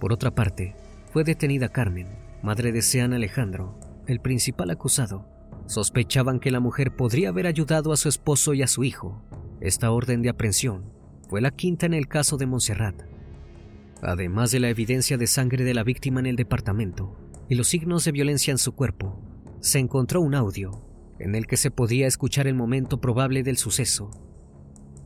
Por 0.01 0.13
otra 0.13 0.35
parte, 0.35 0.75
fue 1.13 1.25
detenida 1.25 1.69
Carmen, 1.69 2.07
madre 2.41 2.71
de 2.71 2.83
Sean 2.83 3.13
Alejandro, 3.13 3.77
el 4.07 4.21
principal 4.21 4.71
acusado. 4.71 5.27
Sospechaban 5.67 6.39
que 6.39 6.53
la 6.53 6.61
mujer 6.61 6.95
podría 6.95 7.31
haber 7.31 7.49
ayudado 7.49 7.93
a 7.93 7.97
su 7.97 8.09
esposo 8.09 8.55
y 8.55 8.63
a 8.63 8.69
su 8.69 8.85
hijo. 8.85 9.21
Esta 9.61 9.91
orden 9.91 10.23
de 10.23 10.29
aprehensión 10.29 10.93
fue 11.29 11.41
la 11.41 11.51
quinta 11.51 11.87
en 11.87 11.95
el 11.95 12.07
caso 12.07 12.37
de 12.37 12.47
Montserrat. 12.47 13.03
Además 14.03 14.53
de 14.53 14.61
la 14.61 14.69
evidencia 14.69 15.19
de 15.19 15.27
sangre 15.27 15.65
de 15.65 15.75
la 15.75 15.83
víctima 15.83 16.21
en 16.21 16.27
el 16.27 16.37
departamento 16.37 17.19
y 17.49 17.57
los 17.57 17.69
signos 17.69 18.05
de 18.05 18.13
violencia 18.13 18.53
en 18.53 18.59
su 18.59 18.73
cuerpo, 18.73 19.21
se 19.61 19.81
encontró 19.81 20.21
un 20.21 20.37
audio 20.37 20.87
en 21.19 21.35
el 21.35 21.47
que 21.47 21.57
se 21.57 21.73
podía 21.73 22.07
escuchar 22.07 22.47
el 22.47 22.55
momento 22.55 23.01
probable 23.01 23.43
del 23.43 23.57
suceso. 23.57 24.11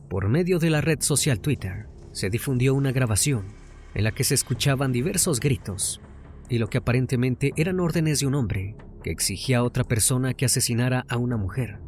Por 0.07 0.29
medio 0.29 0.59
de 0.59 0.69
la 0.69 0.81
red 0.81 1.01
social 1.01 1.41
Twitter, 1.41 1.87
se 2.11 2.29
difundió 2.29 2.75
una 2.75 2.91
grabación 2.91 3.64
en 3.95 4.03
la 4.03 4.11
que 4.11 4.23
se 4.23 4.35
escuchaban 4.35 4.91
diversos 4.91 5.39
gritos 5.39 6.01
y 6.49 6.59
lo 6.59 6.67
que 6.67 6.77
aparentemente 6.77 7.53
eran 7.55 7.79
órdenes 7.79 8.19
de 8.19 8.27
un 8.27 8.35
hombre 8.35 8.75
que 9.03 9.09
exigía 9.09 9.59
a 9.59 9.63
otra 9.63 9.83
persona 9.83 10.33
que 10.33 10.45
asesinara 10.45 11.05
a 11.09 11.17
una 11.17 11.37
mujer. 11.37 11.79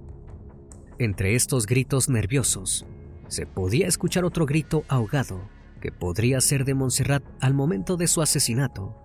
Entre 0.99 1.35
estos 1.35 1.67
gritos 1.67 2.09
nerviosos 2.09 2.87
se 3.27 3.45
podía 3.45 3.87
escuchar 3.87 4.25
otro 4.25 4.45
grito 4.45 4.83
ahogado 4.87 5.49
que 5.81 5.91
podría 5.91 6.41
ser 6.41 6.65
de 6.65 6.73
Montserrat 6.73 7.23
al 7.39 7.53
momento 7.53 7.97
de 7.97 8.07
su 8.07 8.21
asesinato. 8.21 8.95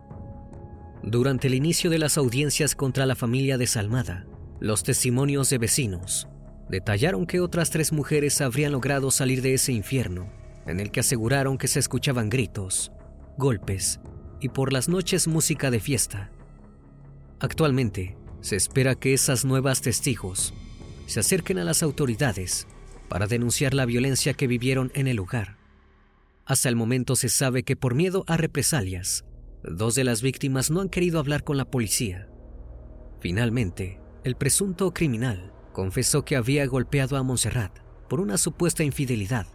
Durante 1.02 1.48
el 1.48 1.54
inicio 1.54 1.90
de 1.90 1.98
las 1.98 2.16
audiencias 2.16 2.74
contra 2.74 3.04
la 3.04 3.16
familia 3.16 3.58
desalmada, 3.58 4.26
los 4.60 4.84
testimonios 4.84 5.50
de 5.50 5.58
vecinos 5.58 6.28
detallaron 6.70 7.26
que 7.26 7.40
otras 7.40 7.70
tres 7.70 7.92
mujeres 7.92 8.40
habrían 8.40 8.72
logrado 8.72 9.10
salir 9.10 9.42
de 9.42 9.54
ese 9.54 9.72
infierno, 9.72 10.30
en 10.66 10.80
el 10.80 10.90
que 10.90 11.00
aseguraron 11.00 11.58
que 11.58 11.68
se 11.68 11.78
escuchaban 11.78 12.28
gritos, 12.28 12.92
golpes 13.36 14.00
y 14.40 14.48
por 14.48 14.72
las 14.72 14.88
noches 14.88 15.28
música 15.28 15.70
de 15.70 15.80
fiesta. 15.80 16.30
Actualmente, 17.40 18.16
se 18.40 18.56
espera 18.56 18.94
que 18.94 19.14
esas 19.14 19.44
nuevas 19.44 19.82
testigos 19.82 20.54
se 21.06 21.20
acerquen 21.20 21.58
a 21.58 21.64
las 21.64 21.82
autoridades 21.82 22.66
para 23.08 23.26
denunciar 23.26 23.74
la 23.74 23.86
violencia 23.86 24.34
que 24.34 24.46
vivieron 24.46 24.90
en 24.94 25.06
el 25.06 25.16
lugar. 25.16 25.58
Hasta 26.44 26.68
el 26.68 26.76
momento 26.76 27.14
se 27.14 27.28
sabe 27.28 27.62
que 27.62 27.76
por 27.76 27.94
miedo 27.94 28.24
a 28.26 28.36
represalias, 28.36 29.24
dos 29.62 29.94
de 29.94 30.04
las 30.04 30.22
víctimas 30.22 30.70
no 30.70 30.80
han 30.80 30.88
querido 30.88 31.18
hablar 31.18 31.44
con 31.44 31.56
la 31.56 31.64
policía. 31.64 32.28
Finalmente, 33.20 34.00
el 34.24 34.34
presunto 34.36 34.92
criminal 34.92 35.52
confesó 35.72 36.24
que 36.24 36.36
había 36.36 36.66
golpeado 36.66 37.16
a 37.16 37.22
Montserrat 37.22 37.78
por 38.08 38.20
una 38.20 38.38
supuesta 38.38 38.82
infidelidad. 38.82 39.46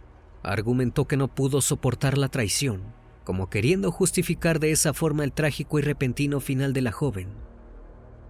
Argumentó 0.42 1.06
que 1.06 1.16
no 1.16 1.28
pudo 1.28 1.60
soportar 1.60 2.16
la 2.18 2.28
traición, 2.28 2.82
como 3.24 3.50
queriendo 3.50 3.90
justificar 3.90 4.60
de 4.60 4.70
esa 4.70 4.94
forma 4.94 5.24
el 5.24 5.32
trágico 5.32 5.78
y 5.78 5.82
repentino 5.82 6.40
final 6.40 6.72
de 6.72 6.82
la 6.82 6.92
joven. 6.92 7.28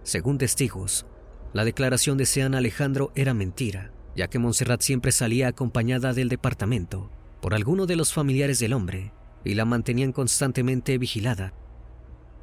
Según 0.03 0.37
testigos, 0.37 1.05
la 1.53 1.65
declaración 1.65 2.17
de 2.17 2.25
Sean 2.25 2.55
Alejandro 2.55 3.11
era 3.15 3.33
mentira 3.33 3.91
ya 4.19 4.29
que 4.29 4.37
Montserrat 4.37 4.81
siempre 4.81 5.13
salía 5.13 5.47
acompañada 5.47 6.11
del 6.11 6.27
departamento 6.27 7.09
por 7.41 7.53
alguno 7.53 7.85
de 7.85 7.95
los 7.95 8.11
familiares 8.11 8.59
del 8.59 8.73
hombre 8.73 9.13
y 9.45 9.53
la 9.53 9.63
mantenían 9.63 10.11
constantemente 10.11 10.97
vigilada. 10.97 11.53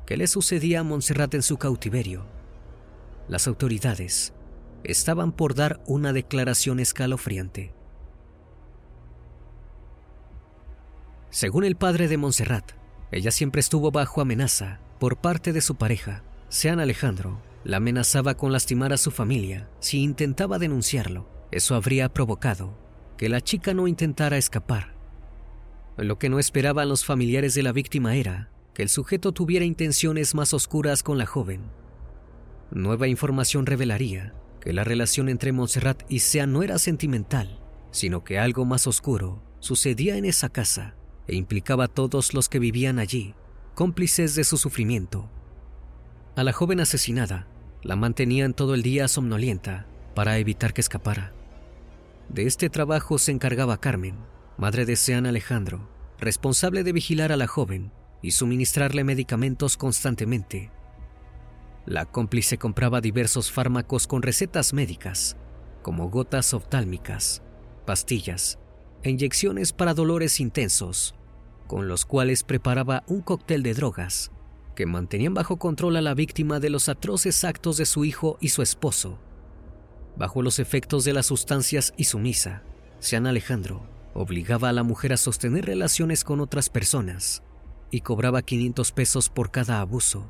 ¿Qué 0.07 0.17
le 0.17 0.27
sucedía 0.27 0.81
a 0.81 0.85
Montserrat 0.85 1.35
en 1.35 1.43
su 1.43 1.59
cautiverio? 1.59 2.25
Las 3.29 3.47
autoridades 3.47 4.33
estaban 4.85 5.33
por 5.33 5.55
dar 5.55 5.83
una 5.87 6.15
declaración 6.15 6.81
escalofriante. 6.81 7.75
Según 11.37 11.65
el 11.65 11.77
padre 11.77 12.09
de 12.09 12.17
Montserrat, 12.17 12.73
ella 13.13 13.31
siempre 13.31 13.61
estuvo 13.61 13.91
bajo 13.91 14.23
amenaza 14.23 14.81
por 14.99 15.19
parte 15.19 15.53
de 15.53 15.61
su 15.61 15.75
pareja, 15.75 16.25
Sean 16.49 16.81
Alejandro. 16.81 17.43
La 17.63 17.77
amenazaba 17.77 18.39
con 18.39 18.53
lastimar 18.53 18.95
a 18.95 18.97
su 18.97 19.11
familia 19.11 19.69
si 19.79 20.01
intentaba 20.01 20.59
denunciarlo 20.59 21.29
eso 21.51 21.75
habría 21.75 22.09
provocado 22.09 22.79
que 23.19 23.29
la 23.29 23.43
chica 23.43 23.75
no 23.75 23.87
intentara 23.87 24.39
escapar. 24.39 24.95
Lo 25.99 26.19
que 26.19 26.31
no 26.31 26.39
esperaban 26.39 26.89
los 26.89 27.05
familiares 27.05 27.53
de 27.53 27.63
la 27.63 27.73
víctima 27.73 28.17
era 28.17 28.49
que 28.73 28.83
el 28.83 28.89
sujeto 28.89 29.33
tuviera 29.33 29.67
intenciones 29.67 30.35
más 30.35 30.55
oscuras 30.55 31.03
con 31.03 31.19
la 31.19 31.27
joven. 31.27 31.61
Nueva 32.71 33.09
información 33.09 33.67
revelaría 33.67 34.33
que 34.59 34.73
la 34.73 34.85
relación 34.85 35.29
entre 35.29 35.53
Montserrat 35.53 36.03
y 36.09 36.21
Sea 36.21 36.47
no 36.47 36.63
era 36.63 36.79
sentimental, 36.79 37.61
sino 37.91 38.25
que 38.25 38.39
algo 38.39 38.65
más 38.65 38.87
oscuro 38.87 39.43
sucedía 39.61 40.17
en 40.17 40.25
esa 40.25 40.49
casa 40.49 40.96
e 41.29 41.37
implicaba 41.37 41.85
a 41.85 41.89
todos 41.89 42.35
los 42.35 42.49
que 42.49 42.59
vivían 42.59 42.99
allí, 42.99 43.35
cómplices 43.75 44.35
de 44.35 44.45
su 44.45 44.57
sufrimiento. 44.57 45.29
A 46.37 46.45
la 46.45 46.53
joven 46.53 46.81
asesinada 46.81 47.47
la 47.83 47.97
mantenían 47.97 48.55
todo 48.55 48.75
el 48.75 48.83
día 48.83 49.09
somnolienta 49.09 49.87
para 50.15 50.39
evitar 50.39 50.73
que 50.73 50.81
escapara. 50.81 51.33
De 52.29 52.47
este 52.47 52.71
trabajo 52.71 53.19
se 53.19 53.33
encargaba 53.33 53.81
Carmen, 53.81 54.17
madre 54.57 54.85
de 54.85 54.97
Sean 54.97 55.27
Alejandro, 55.27 55.89
responsable 56.19 56.83
de 56.83 56.93
vigilar 56.93 57.33
a 57.33 57.37
la 57.37 57.47
joven 57.47 57.93
y 58.23 58.33
suministrarle 58.33 59.05
medicamentos 59.05 59.77
constantemente. 59.77 60.71
La 61.85 62.07
cómplice 62.07 62.59
compraba 62.59 63.01
diversos 63.01 63.53
fármacos 63.53 64.07
con 64.07 64.23
recetas 64.23 64.73
médicas, 64.73 65.37
como 65.83 66.11
gotas 66.11 66.53
oftálmicas, 66.53 67.43
pastillas 67.85 68.59
e 69.07 69.11
inyecciones 69.11 69.73
para 69.73 69.95
dolores 69.95 70.41
intensos, 70.41 71.15
con 71.69 71.87
los 71.87 72.05
cuales 72.05 72.43
preparaba 72.43 73.05
un 73.07 73.21
cóctel 73.21 73.63
de 73.63 73.73
drogas 73.73 74.33
que 74.75 74.85
mantenían 74.85 75.33
bajo 75.33 75.59
control 75.59 75.95
a 75.95 76.01
la 76.01 76.13
víctima 76.13 76.59
de 76.59 76.71
los 76.71 76.89
atroces 76.89 77.45
actos 77.45 77.77
de 77.77 77.87
su 77.87 78.05
hijo 78.05 78.37
y 78.41 78.49
su 78.49 78.63
esposo. 78.63 79.21
Bajo 80.17 80.43
los 80.43 80.59
efectos 80.59 81.05
de 81.05 81.13
las 81.13 81.27
sustancias 81.27 81.95
y 81.97 82.05
sumisa, 82.05 82.65
Sean 82.99 83.29
Alejandro 83.29 83.87
obligaba 84.13 84.71
a 84.71 84.73
la 84.73 84.83
mujer 84.83 85.13
a 85.13 85.19
sostener 85.19 85.67
relaciones 85.67 86.25
con 86.25 86.41
otras 86.41 86.69
personas 86.69 87.45
y 87.93 88.01
cobraba 88.01 88.43
500 88.43 88.91
pesos 88.91 89.29
por 89.29 89.53
cada 89.53 89.81
abuso. 89.81 90.29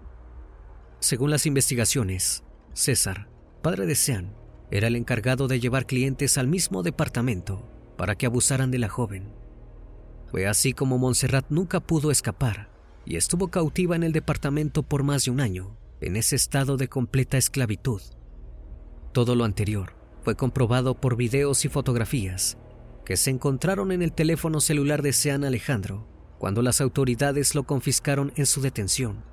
Según 1.01 1.31
las 1.31 1.47
investigaciones, 1.47 2.45
César, 2.75 3.31
padre 3.63 3.87
de 3.87 3.95
Sean, 3.95 4.35
era 4.71 4.89
el 4.89 4.97
encargado 4.97 5.49
de 5.49 5.61
llevar 5.61 5.87
clientes 5.87 6.37
al 6.37 6.47
mismo 6.47 6.83
departamento 6.83 7.67
para 7.97 8.15
que 8.15 8.27
abusaran 8.27 8.71
de 8.71 8.79
la 8.79 8.89
joven. 8.89 9.33
Fue 10.31 10.47
así 10.47 10.73
como 10.73 10.99
Montserrat 10.99 11.47
nunca 11.51 11.81
pudo 11.81 12.11
escapar 12.11 12.71
y 13.05 13.17
estuvo 13.17 13.49
cautiva 13.49 13.97
en 13.97 14.03
el 14.03 14.13
departamento 14.13 14.83
por 14.83 15.03
más 15.03 15.25
de 15.25 15.31
un 15.31 15.41
año, 15.41 15.77
en 16.01 16.17
ese 16.17 16.37
estado 16.37 16.77
de 16.77 16.89
completa 16.89 17.39
esclavitud. 17.39 18.03
Todo 19.13 19.35
lo 19.35 19.45
anterior 19.45 19.95
Fue 20.23 20.35
comprobado 20.35 21.01
por 21.01 21.17
videos 21.17 21.65
y 21.65 21.69
fotografías 21.69 22.59
que 23.05 23.17
se 23.17 23.31
encontraron 23.31 23.93
en 23.93 24.03
el 24.03 24.13
teléfono 24.13 24.61
celular 24.61 25.01
de 25.01 25.13
Sean 25.13 25.45
Alejandro 25.45 26.09
cuando 26.39 26.61
las 26.63 26.81
autoridades 26.81 27.55
lo 27.55 27.63
confiscaron 27.63 28.33
en 28.35 28.47
su 28.47 28.61
detención. 28.61 29.25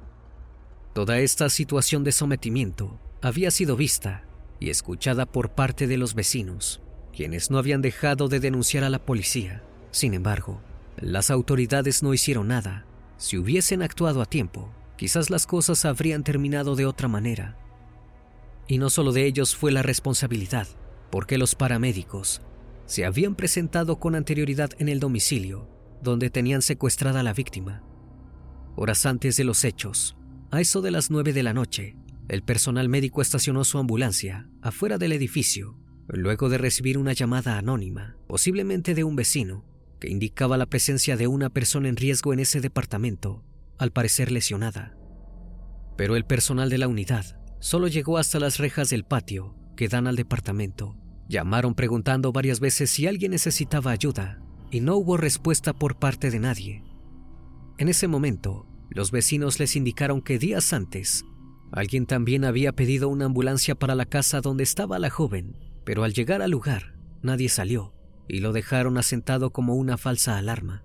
Toda 0.94 1.18
esta 1.20 1.50
situación 1.50 2.04
de 2.04 2.12
sometimiento 2.12 3.00
había 3.22 3.50
sido 3.50 3.76
vista 3.76 4.26
y 4.60 4.70
escuchada 4.70 5.26
por 5.26 5.50
parte 5.50 5.88
de 5.88 5.98
los 5.98 6.14
vecinos, 6.14 6.82
quienes 7.16 7.52
no 7.52 7.58
habían 7.58 7.82
dejado 7.82 8.28
de 8.28 8.40
denunciar 8.40 8.84
a 8.84 8.90
la 8.90 9.00
policía. 9.00 9.64
Sin 9.92 10.14
embargo, 10.14 10.62
las 10.98 11.32
autoridades 11.32 12.04
no 12.04 12.14
hicieron 12.14 12.48
nada. 12.48 12.86
Si 13.18 13.38
hubiesen 13.38 13.82
actuado 13.82 14.22
a 14.22 14.26
tiempo, 14.26 14.74
quizás 14.98 15.30
las 15.30 15.46
cosas 15.46 15.86
habrían 15.86 16.24
terminado 16.24 16.76
de 16.76 16.86
otra 16.86 17.08
manera. 17.08 17.58
Y 18.68 18.78
no 18.78 18.90
solo 18.90 19.12
de 19.12 19.26
ellos 19.26 19.56
fue 19.56 19.72
la 19.72 19.84
responsabilidad, 19.84 20.68
porque 21.12 21.38
los 21.38 21.56
paramédicos 21.56 22.42
se 22.86 23.06
habían 23.06 23.36
presentado 23.36 24.00
con 24.00 24.16
anterioridad 24.16 24.72
en 24.80 24.90
el 24.90 25.00
domicilio 25.00 25.70
donde 26.04 26.30
tenían 26.30 26.62
secuestrada 26.62 27.22
a 27.22 27.24
la 27.24 27.34
víctima. 27.34 27.82
Horas 28.76 29.06
antes 29.06 29.38
de 29.38 29.46
los 29.46 29.64
hechos, 29.64 30.18
a 30.52 30.62
eso 30.62 30.82
de 30.82 30.92
las 30.92 31.10
nueve 31.10 31.34
de 31.34 31.44
la 31.44 31.54
noche, 31.54 31.96
el 32.28 32.44
personal 32.44 32.90
médico 32.90 33.22
estacionó 33.22 33.64
su 33.64 33.78
ambulancia 33.78 34.50
afuera 34.62 34.98
del 34.98 35.14
edificio, 35.14 35.78
luego 36.08 36.50
de 36.50 36.58
recibir 36.58 36.98
una 36.98 37.14
llamada 37.14 37.58
anónima, 37.58 38.18
posiblemente 38.28 38.94
de 38.94 39.04
un 39.04 39.16
vecino, 39.16 39.66
que 40.00 40.10
indicaba 40.10 40.58
la 40.58 40.66
presencia 40.66 41.16
de 41.16 41.28
una 41.28 41.50
persona 41.50 41.88
en 41.90 41.96
riesgo 41.96 42.34
en 42.34 42.40
ese 42.40 42.60
departamento, 42.60 43.44
al 43.78 43.92
parecer 43.92 44.32
lesionada. 44.32 44.98
Pero 45.96 46.16
el 46.16 46.26
personal 46.26 46.70
de 46.70 46.78
la 46.78 46.88
unidad 46.88 47.38
solo 47.60 47.88
llegó 47.88 48.18
hasta 48.18 48.40
las 48.40 48.58
rejas 48.58 48.90
del 48.90 49.06
patio 49.06 49.56
que 49.78 49.88
dan 49.88 50.08
al 50.08 50.16
departamento. 50.16 50.98
Llamaron 51.30 51.76
preguntando 51.76 52.32
varias 52.32 52.60
veces 52.60 52.90
si 52.90 53.08
alguien 53.08 53.32
necesitaba 53.32 53.92
ayuda 53.92 54.42
y 54.72 54.82
no 54.82 54.98
hubo 54.98 55.18
respuesta 55.18 55.74
por 55.74 55.98
parte 55.98 56.30
de 56.32 56.40
nadie. 56.40 56.84
En 57.78 57.88
ese 57.88 58.08
momento, 58.08 58.68
los 58.90 59.12
vecinos 59.12 59.60
les 59.60 59.76
indicaron 59.76 60.22
que 60.22 60.38
días 60.38 60.74
antes, 60.74 61.24
alguien 61.72 62.06
también 62.06 62.46
había 62.46 62.74
pedido 62.74 63.10
una 63.10 63.26
ambulancia 63.26 63.76
para 63.76 63.96
la 63.96 64.06
casa 64.06 64.42
donde 64.42 64.64
estaba 64.64 65.00
la 65.00 65.10
joven, 65.10 65.56
pero 65.84 66.04
al 66.04 66.14
llegar 66.14 66.42
al 66.42 66.52
lugar, 66.52 66.96
nadie 67.22 67.50
salió 67.50 67.94
y 68.28 68.40
lo 68.40 68.54
dejaron 68.54 68.98
asentado 68.98 69.52
como 69.52 69.76
una 69.76 69.98
falsa 69.98 70.38
alarma. 70.38 70.84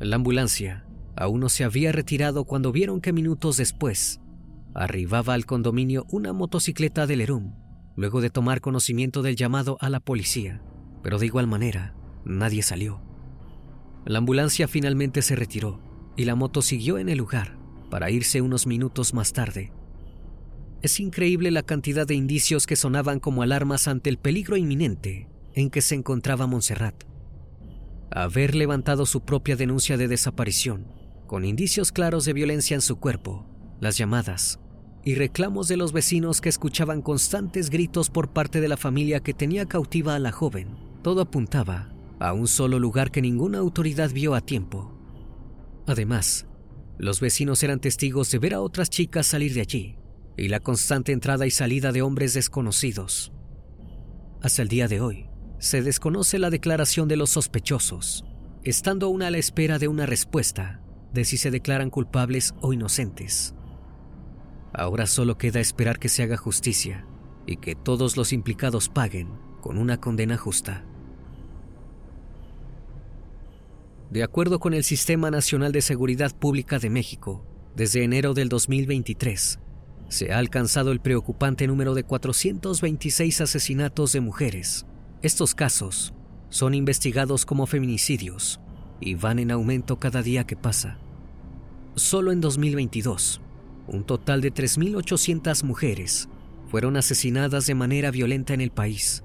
La 0.00 0.16
ambulancia 0.16 0.86
aún 1.16 1.40
no 1.40 1.48
se 1.48 1.64
había 1.64 1.92
retirado 1.92 2.44
cuando 2.44 2.72
vieron 2.72 3.00
que 3.00 3.12
minutos 3.12 3.56
después 3.56 4.20
arribaba 4.74 5.34
al 5.34 5.46
condominio 5.46 6.06
una 6.10 6.32
motocicleta 6.32 7.06
del 7.06 7.20
ERUM, 7.20 7.54
luego 7.96 8.20
de 8.20 8.30
tomar 8.30 8.60
conocimiento 8.60 9.22
del 9.22 9.36
llamado 9.36 9.76
a 9.80 9.90
la 9.90 10.00
policía, 10.00 10.62
pero 11.02 11.18
de 11.18 11.26
igual 11.26 11.46
manera, 11.46 11.94
nadie 12.24 12.62
salió. 12.62 13.02
La 14.04 14.18
ambulancia 14.18 14.68
finalmente 14.68 15.22
se 15.22 15.36
retiró 15.36 15.80
y 16.16 16.24
la 16.24 16.34
moto 16.34 16.62
siguió 16.62 16.98
en 16.98 17.08
el 17.08 17.18
lugar 17.18 17.58
para 17.90 18.10
irse 18.10 18.40
unos 18.40 18.66
minutos 18.66 19.12
más 19.12 19.32
tarde. 19.32 19.72
Es 20.82 20.98
increíble 20.98 21.50
la 21.50 21.62
cantidad 21.62 22.06
de 22.06 22.14
indicios 22.14 22.66
que 22.66 22.74
sonaban 22.74 23.20
como 23.20 23.42
alarmas 23.42 23.86
ante 23.86 24.08
el 24.08 24.16
peligro 24.16 24.56
inminente 24.56 25.28
en 25.52 25.68
que 25.68 25.82
se 25.82 25.94
encontraba 25.94 26.46
Montserrat. 26.46 27.04
Haber 28.10 28.54
levantado 28.54 29.04
su 29.04 29.20
propia 29.20 29.56
denuncia 29.56 29.98
de 29.98 30.08
desaparición, 30.08 30.86
con 31.26 31.44
indicios 31.44 31.92
claros 31.92 32.24
de 32.24 32.32
violencia 32.32 32.74
en 32.74 32.80
su 32.80 32.96
cuerpo, 32.96 33.46
las 33.80 33.98
llamadas 33.98 34.58
y 35.04 35.14
reclamos 35.14 35.68
de 35.68 35.76
los 35.76 35.92
vecinos 35.92 36.40
que 36.40 36.48
escuchaban 36.48 37.02
constantes 37.02 37.68
gritos 37.68 38.08
por 38.08 38.32
parte 38.32 38.60
de 38.60 38.68
la 38.68 38.76
familia 38.76 39.20
que 39.20 39.34
tenía 39.34 39.66
cautiva 39.66 40.14
a 40.14 40.18
la 40.18 40.32
joven, 40.32 40.76
todo 41.02 41.20
apuntaba 41.20 41.92
a 42.18 42.32
un 42.32 42.48
solo 42.48 42.78
lugar 42.78 43.10
que 43.10 43.22
ninguna 43.22 43.58
autoridad 43.58 44.10
vio 44.12 44.34
a 44.34 44.40
tiempo. 44.40 44.94
Además, 45.86 46.46
los 46.98 47.20
vecinos 47.20 47.62
eran 47.62 47.80
testigos 47.80 48.30
de 48.30 48.38
ver 48.38 48.54
a 48.54 48.60
otras 48.60 48.88
chicas 48.90 49.26
salir 49.26 49.54
de 49.54 49.60
allí 49.60 49.99
y 50.40 50.48
la 50.48 50.58
constante 50.58 51.12
entrada 51.12 51.46
y 51.46 51.50
salida 51.50 51.92
de 51.92 52.00
hombres 52.00 52.32
desconocidos. 52.32 53.30
Hasta 54.40 54.62
el 54.62 54.68
día 54.68 54.88
de 54.88 55.02
hoy, 55.02 55.28
se 55.58 55.82
desconoce 55.82 56.38
la 56.38 56.48
declaración 56.48 57.08
de 57.08 57.16
los 57.16 57.28
sospechosos, 57.28 58.24
estando 58.64 59.06
aún 59.06 59.22
a 59.22 59.30
la 59.30 59.36
espera 59.36 59.78
de 59.78 59.86
una 59.86 60.06
respuesta 60.06 60.80
de 61.12 61.26
si 61.26 61.36
se 61.36 61.50
declaran 61.50 61.90
culpables 61.90 62.54
o 62.62 62.72
inocentes. 62.72 63.54
Ahora 64.72 65.06
solo 65.06 65.36
queda 65.36 65.60
esperar 65.60 65.98
que 65.98 66.08
se 66.08 66.22
haga 66.22 66.38
justicia 66.38 67.06
y 67.46 67.58
que 67.58 67.74
todos 67.74 68.16
los 68.16 68.32
implicados 68.32 68.88
paguen 68.88 69.28
con 69.60 69.76
una 69.76 70.00
condena 70.00 70.38
justa. 70.38 70.86
De 74.08 74.22
acuerdo 74.22 74.58
con 74.58 74.72
el 74.72 74.84
Sistema 74.84 75.30
Nacional 75.30 75.72
de 75.72 75.82
Seguridad 75.82 76.34
Pública 76.34 76.78
de 76.78 76.88
México, 76.88 77.44
desde 77.76 78.04
enero 78.04 78.32
del 78.32 78.48
2023, 78.48 79.58
se 80.10 80.32
ha 80.32 80.38
alcanzado 80.38 80.90
el 80.90 81.00
preocupante 81.00 81.68
número 81.68 81.94
de 81.94 82.02
426 82.02 83.40
asesinatos 83.40 84.12
de 84.12 84.20
mujeres. 84.20 84.84
Estos 85.22 85.54
casos 85.54 86.12
son 86.48 86.74
investigados 86.74 87.46
como 87.46 87.66
feminicidios 87.66 88.60
y 89.00 89.14
van 89.14 89.38
en 89.38 89.52
aumento 89.52 90.00
cada 90.00 90.20
día 90.20 90.44
que 90.44 90.56
pasa. 90.56 90.98
Solo 91.94 92.32
en 92.32 92.40
2022, 92.40 93.40
un 93.86 94.04
total 94.04 94.40
de 94.40 94.52
3.800 94.52 95.62
mujeres 95.62 96.28
fueron 96.66 96.96
asesinadas 96.96 97.66
de 97.66 97.76
manera 97.76 98.10
violenta 98.10 98.52
en 98.52 98.60
el 98.60 98.72
país. 98.72 99.22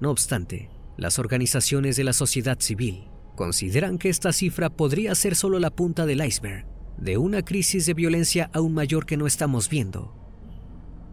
No 0.00 0.10
obstante, 0.10 0.70
las 0.96 1.18
organizaciones 1.18 1.96
de 1.96 2.04
la 2.04 2.14
sociedad 2.14 2.58
civil 2.58 3.04
consideran 3.36 3.98
que 3.98 4.08
esta 4.08 4.32
cifra 4.32 4.70
podría 4.70 5.14
ser 5.14 5.36
solo 5.36 5.58
la 5.58 5.70
punta 5.70 6.06
del 6.06 6.24
iceberg 6.24 6.66
de 7.00 7.16
una 7.16 7.42
crisis 7.42 7.86
de 7.86 7.94
violencia 7.94 8.50
aún 8.52 8.74
mayor 8.74 9.06
que 9.06 9.16
no 9.16 9.26
estamos 9.26 9.68
viendo. 9.68 10.14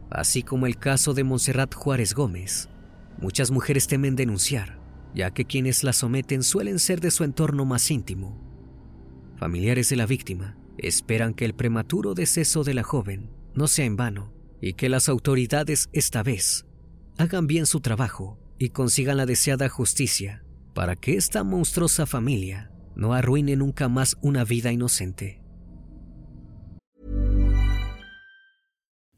Así 0.10 0.44
como 0.44 0.68
el 0.68 0.78
caso 0.78 1.14
de 1.14 1.24
Montserrat 1.24 1.74
Juárez 1.74 2.14
Gómez, 2.14 2.70
muchas 3.20 3.52
mujeres 3.52 3.88
temen 3.88 4.16
denunciar, 4.16 4.80
ya 5.16 5.32
que 5.32 5.46
quienes 5.46 5.84
la 5.84 5.94
someten 5.94 6.44
suelen 6.44 6.80
ser 6.80 7.00
de 7.00 7.12
su 7.12 7.24
entorno 7.24 7.66
más 7.66 7.90
íntimo. 7.90 8.38
Familiares 9.38 9.90
de 9.90 9.96
la 9.96 10.06
víctima 10.06 10.58
esperan 10.78 11.34
que 11.34 11.46
el 11.46 11.54
prematuro 11.54 12.14
deceso 12.14 12.64
de 12.64 12.74
la 12.74 12.84
joven 12.84 13.30
no 13.54 13.68
sea 13.68 13.86
en 13.86 13.96
vano 13.96 14.34
y 14.62 14.74
que 14.74 14.90
las 14.90 15.10
autoridades 15.10 15.90
esta 15.94 16.24
vez 16.24 16.66
hagan 17.18 17.48
bien 17.48 17.66
su 17.66 17.80
trabajo 17.80 18.40
y 18.60 18.70
consigan 18.70 19.18
la 19.18 19.26
deseada 19.26 19.70
justicia 19.70 20.44
para 20.74 20.96
que 20.96 21.16
esta 21.16 21.44
monstruosa 21.44 22.06
familia 22.06 22.72
no 22.96 23.14
arruine 23.14 23.56
nunca 23.56 23.90
más 23.90 24.18
una 24.22 24.44
vida 24.44 24.72
inocente. 24.72 25.42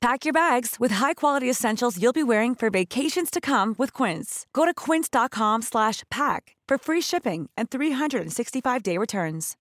Pack 0.00 0.24
your 0.24 0.32
bags 0.32 0.76
with 0.80 0.92
high-quality 0.92 1.50
essentials 1.50 1.98
you'll 2.00 2.14
be 2.14 2.22
wearing 2.22 2.54
for 2.54 2.70
vacations 2.70 3.30
to 3.30 3.40
come 3.40 3.74
with 3.76 3.92
Quince. 3.92 4.46
Go 4.54 4.64
to 4.64 4.72
quince.com/pack 4.72 6.56
for 6.66 6.78
free 6.78 7.02
shipping 7.02 7.50
and 7.56 7.68
365-day 7.68 8.96
returns. 8.96 9.56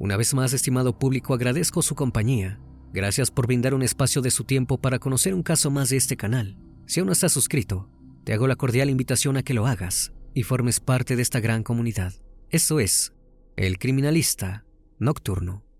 Una 0.00 0.16
vez 0.16 0.32
más, 0.32 0.52
estimado 0.52 0.98
público, 0.98 1.34
agradezco 1.34 1.82
su 1.82 1.94
compañía. 1.94 2.60
Gracias 2.92 3.30
por 3.30 3.46
brindar 3.46 3.74
un 3.74 3.82
espacio 3.82 4.22
de 4.22 4.30
su 4.30 4.44
tiempo 4.44 4.78
para 4.78 4.98
conocer 4.98 5.34
un 5.34 5.42
caso 5.42 5.70
más 5.70 5.88
de 5.90 5.96
este 5.96 6.16
canal. 6.16 6.56
Si 6.86 7.00
aún 7.00 7.08
no 7.08 7.12
estás 7.12 7.32
suscrito, 7.32 7.90
te 8.24 8.32
hago 8.32 8.46
la 8.46 8.56
cordial 8.56 8.90
invitación 8.90 9.36
a 9.36 9.42
que 9.42 9.54
lo 9.54 9.66
hagas 9.66 10.12
y 10.34 10.44
formes 10.44 10.80
parte 10.80 11.16
de 11.16 11.22
esta 11.22 11.40
gran 11.40 11.62
comunidad. 11.62 12.12
Eso 12.50 12.78
es 12.80 13.12
El 13.56 13.78
Criminalista 13.78 14.64
Nocturno. 14.98 15.67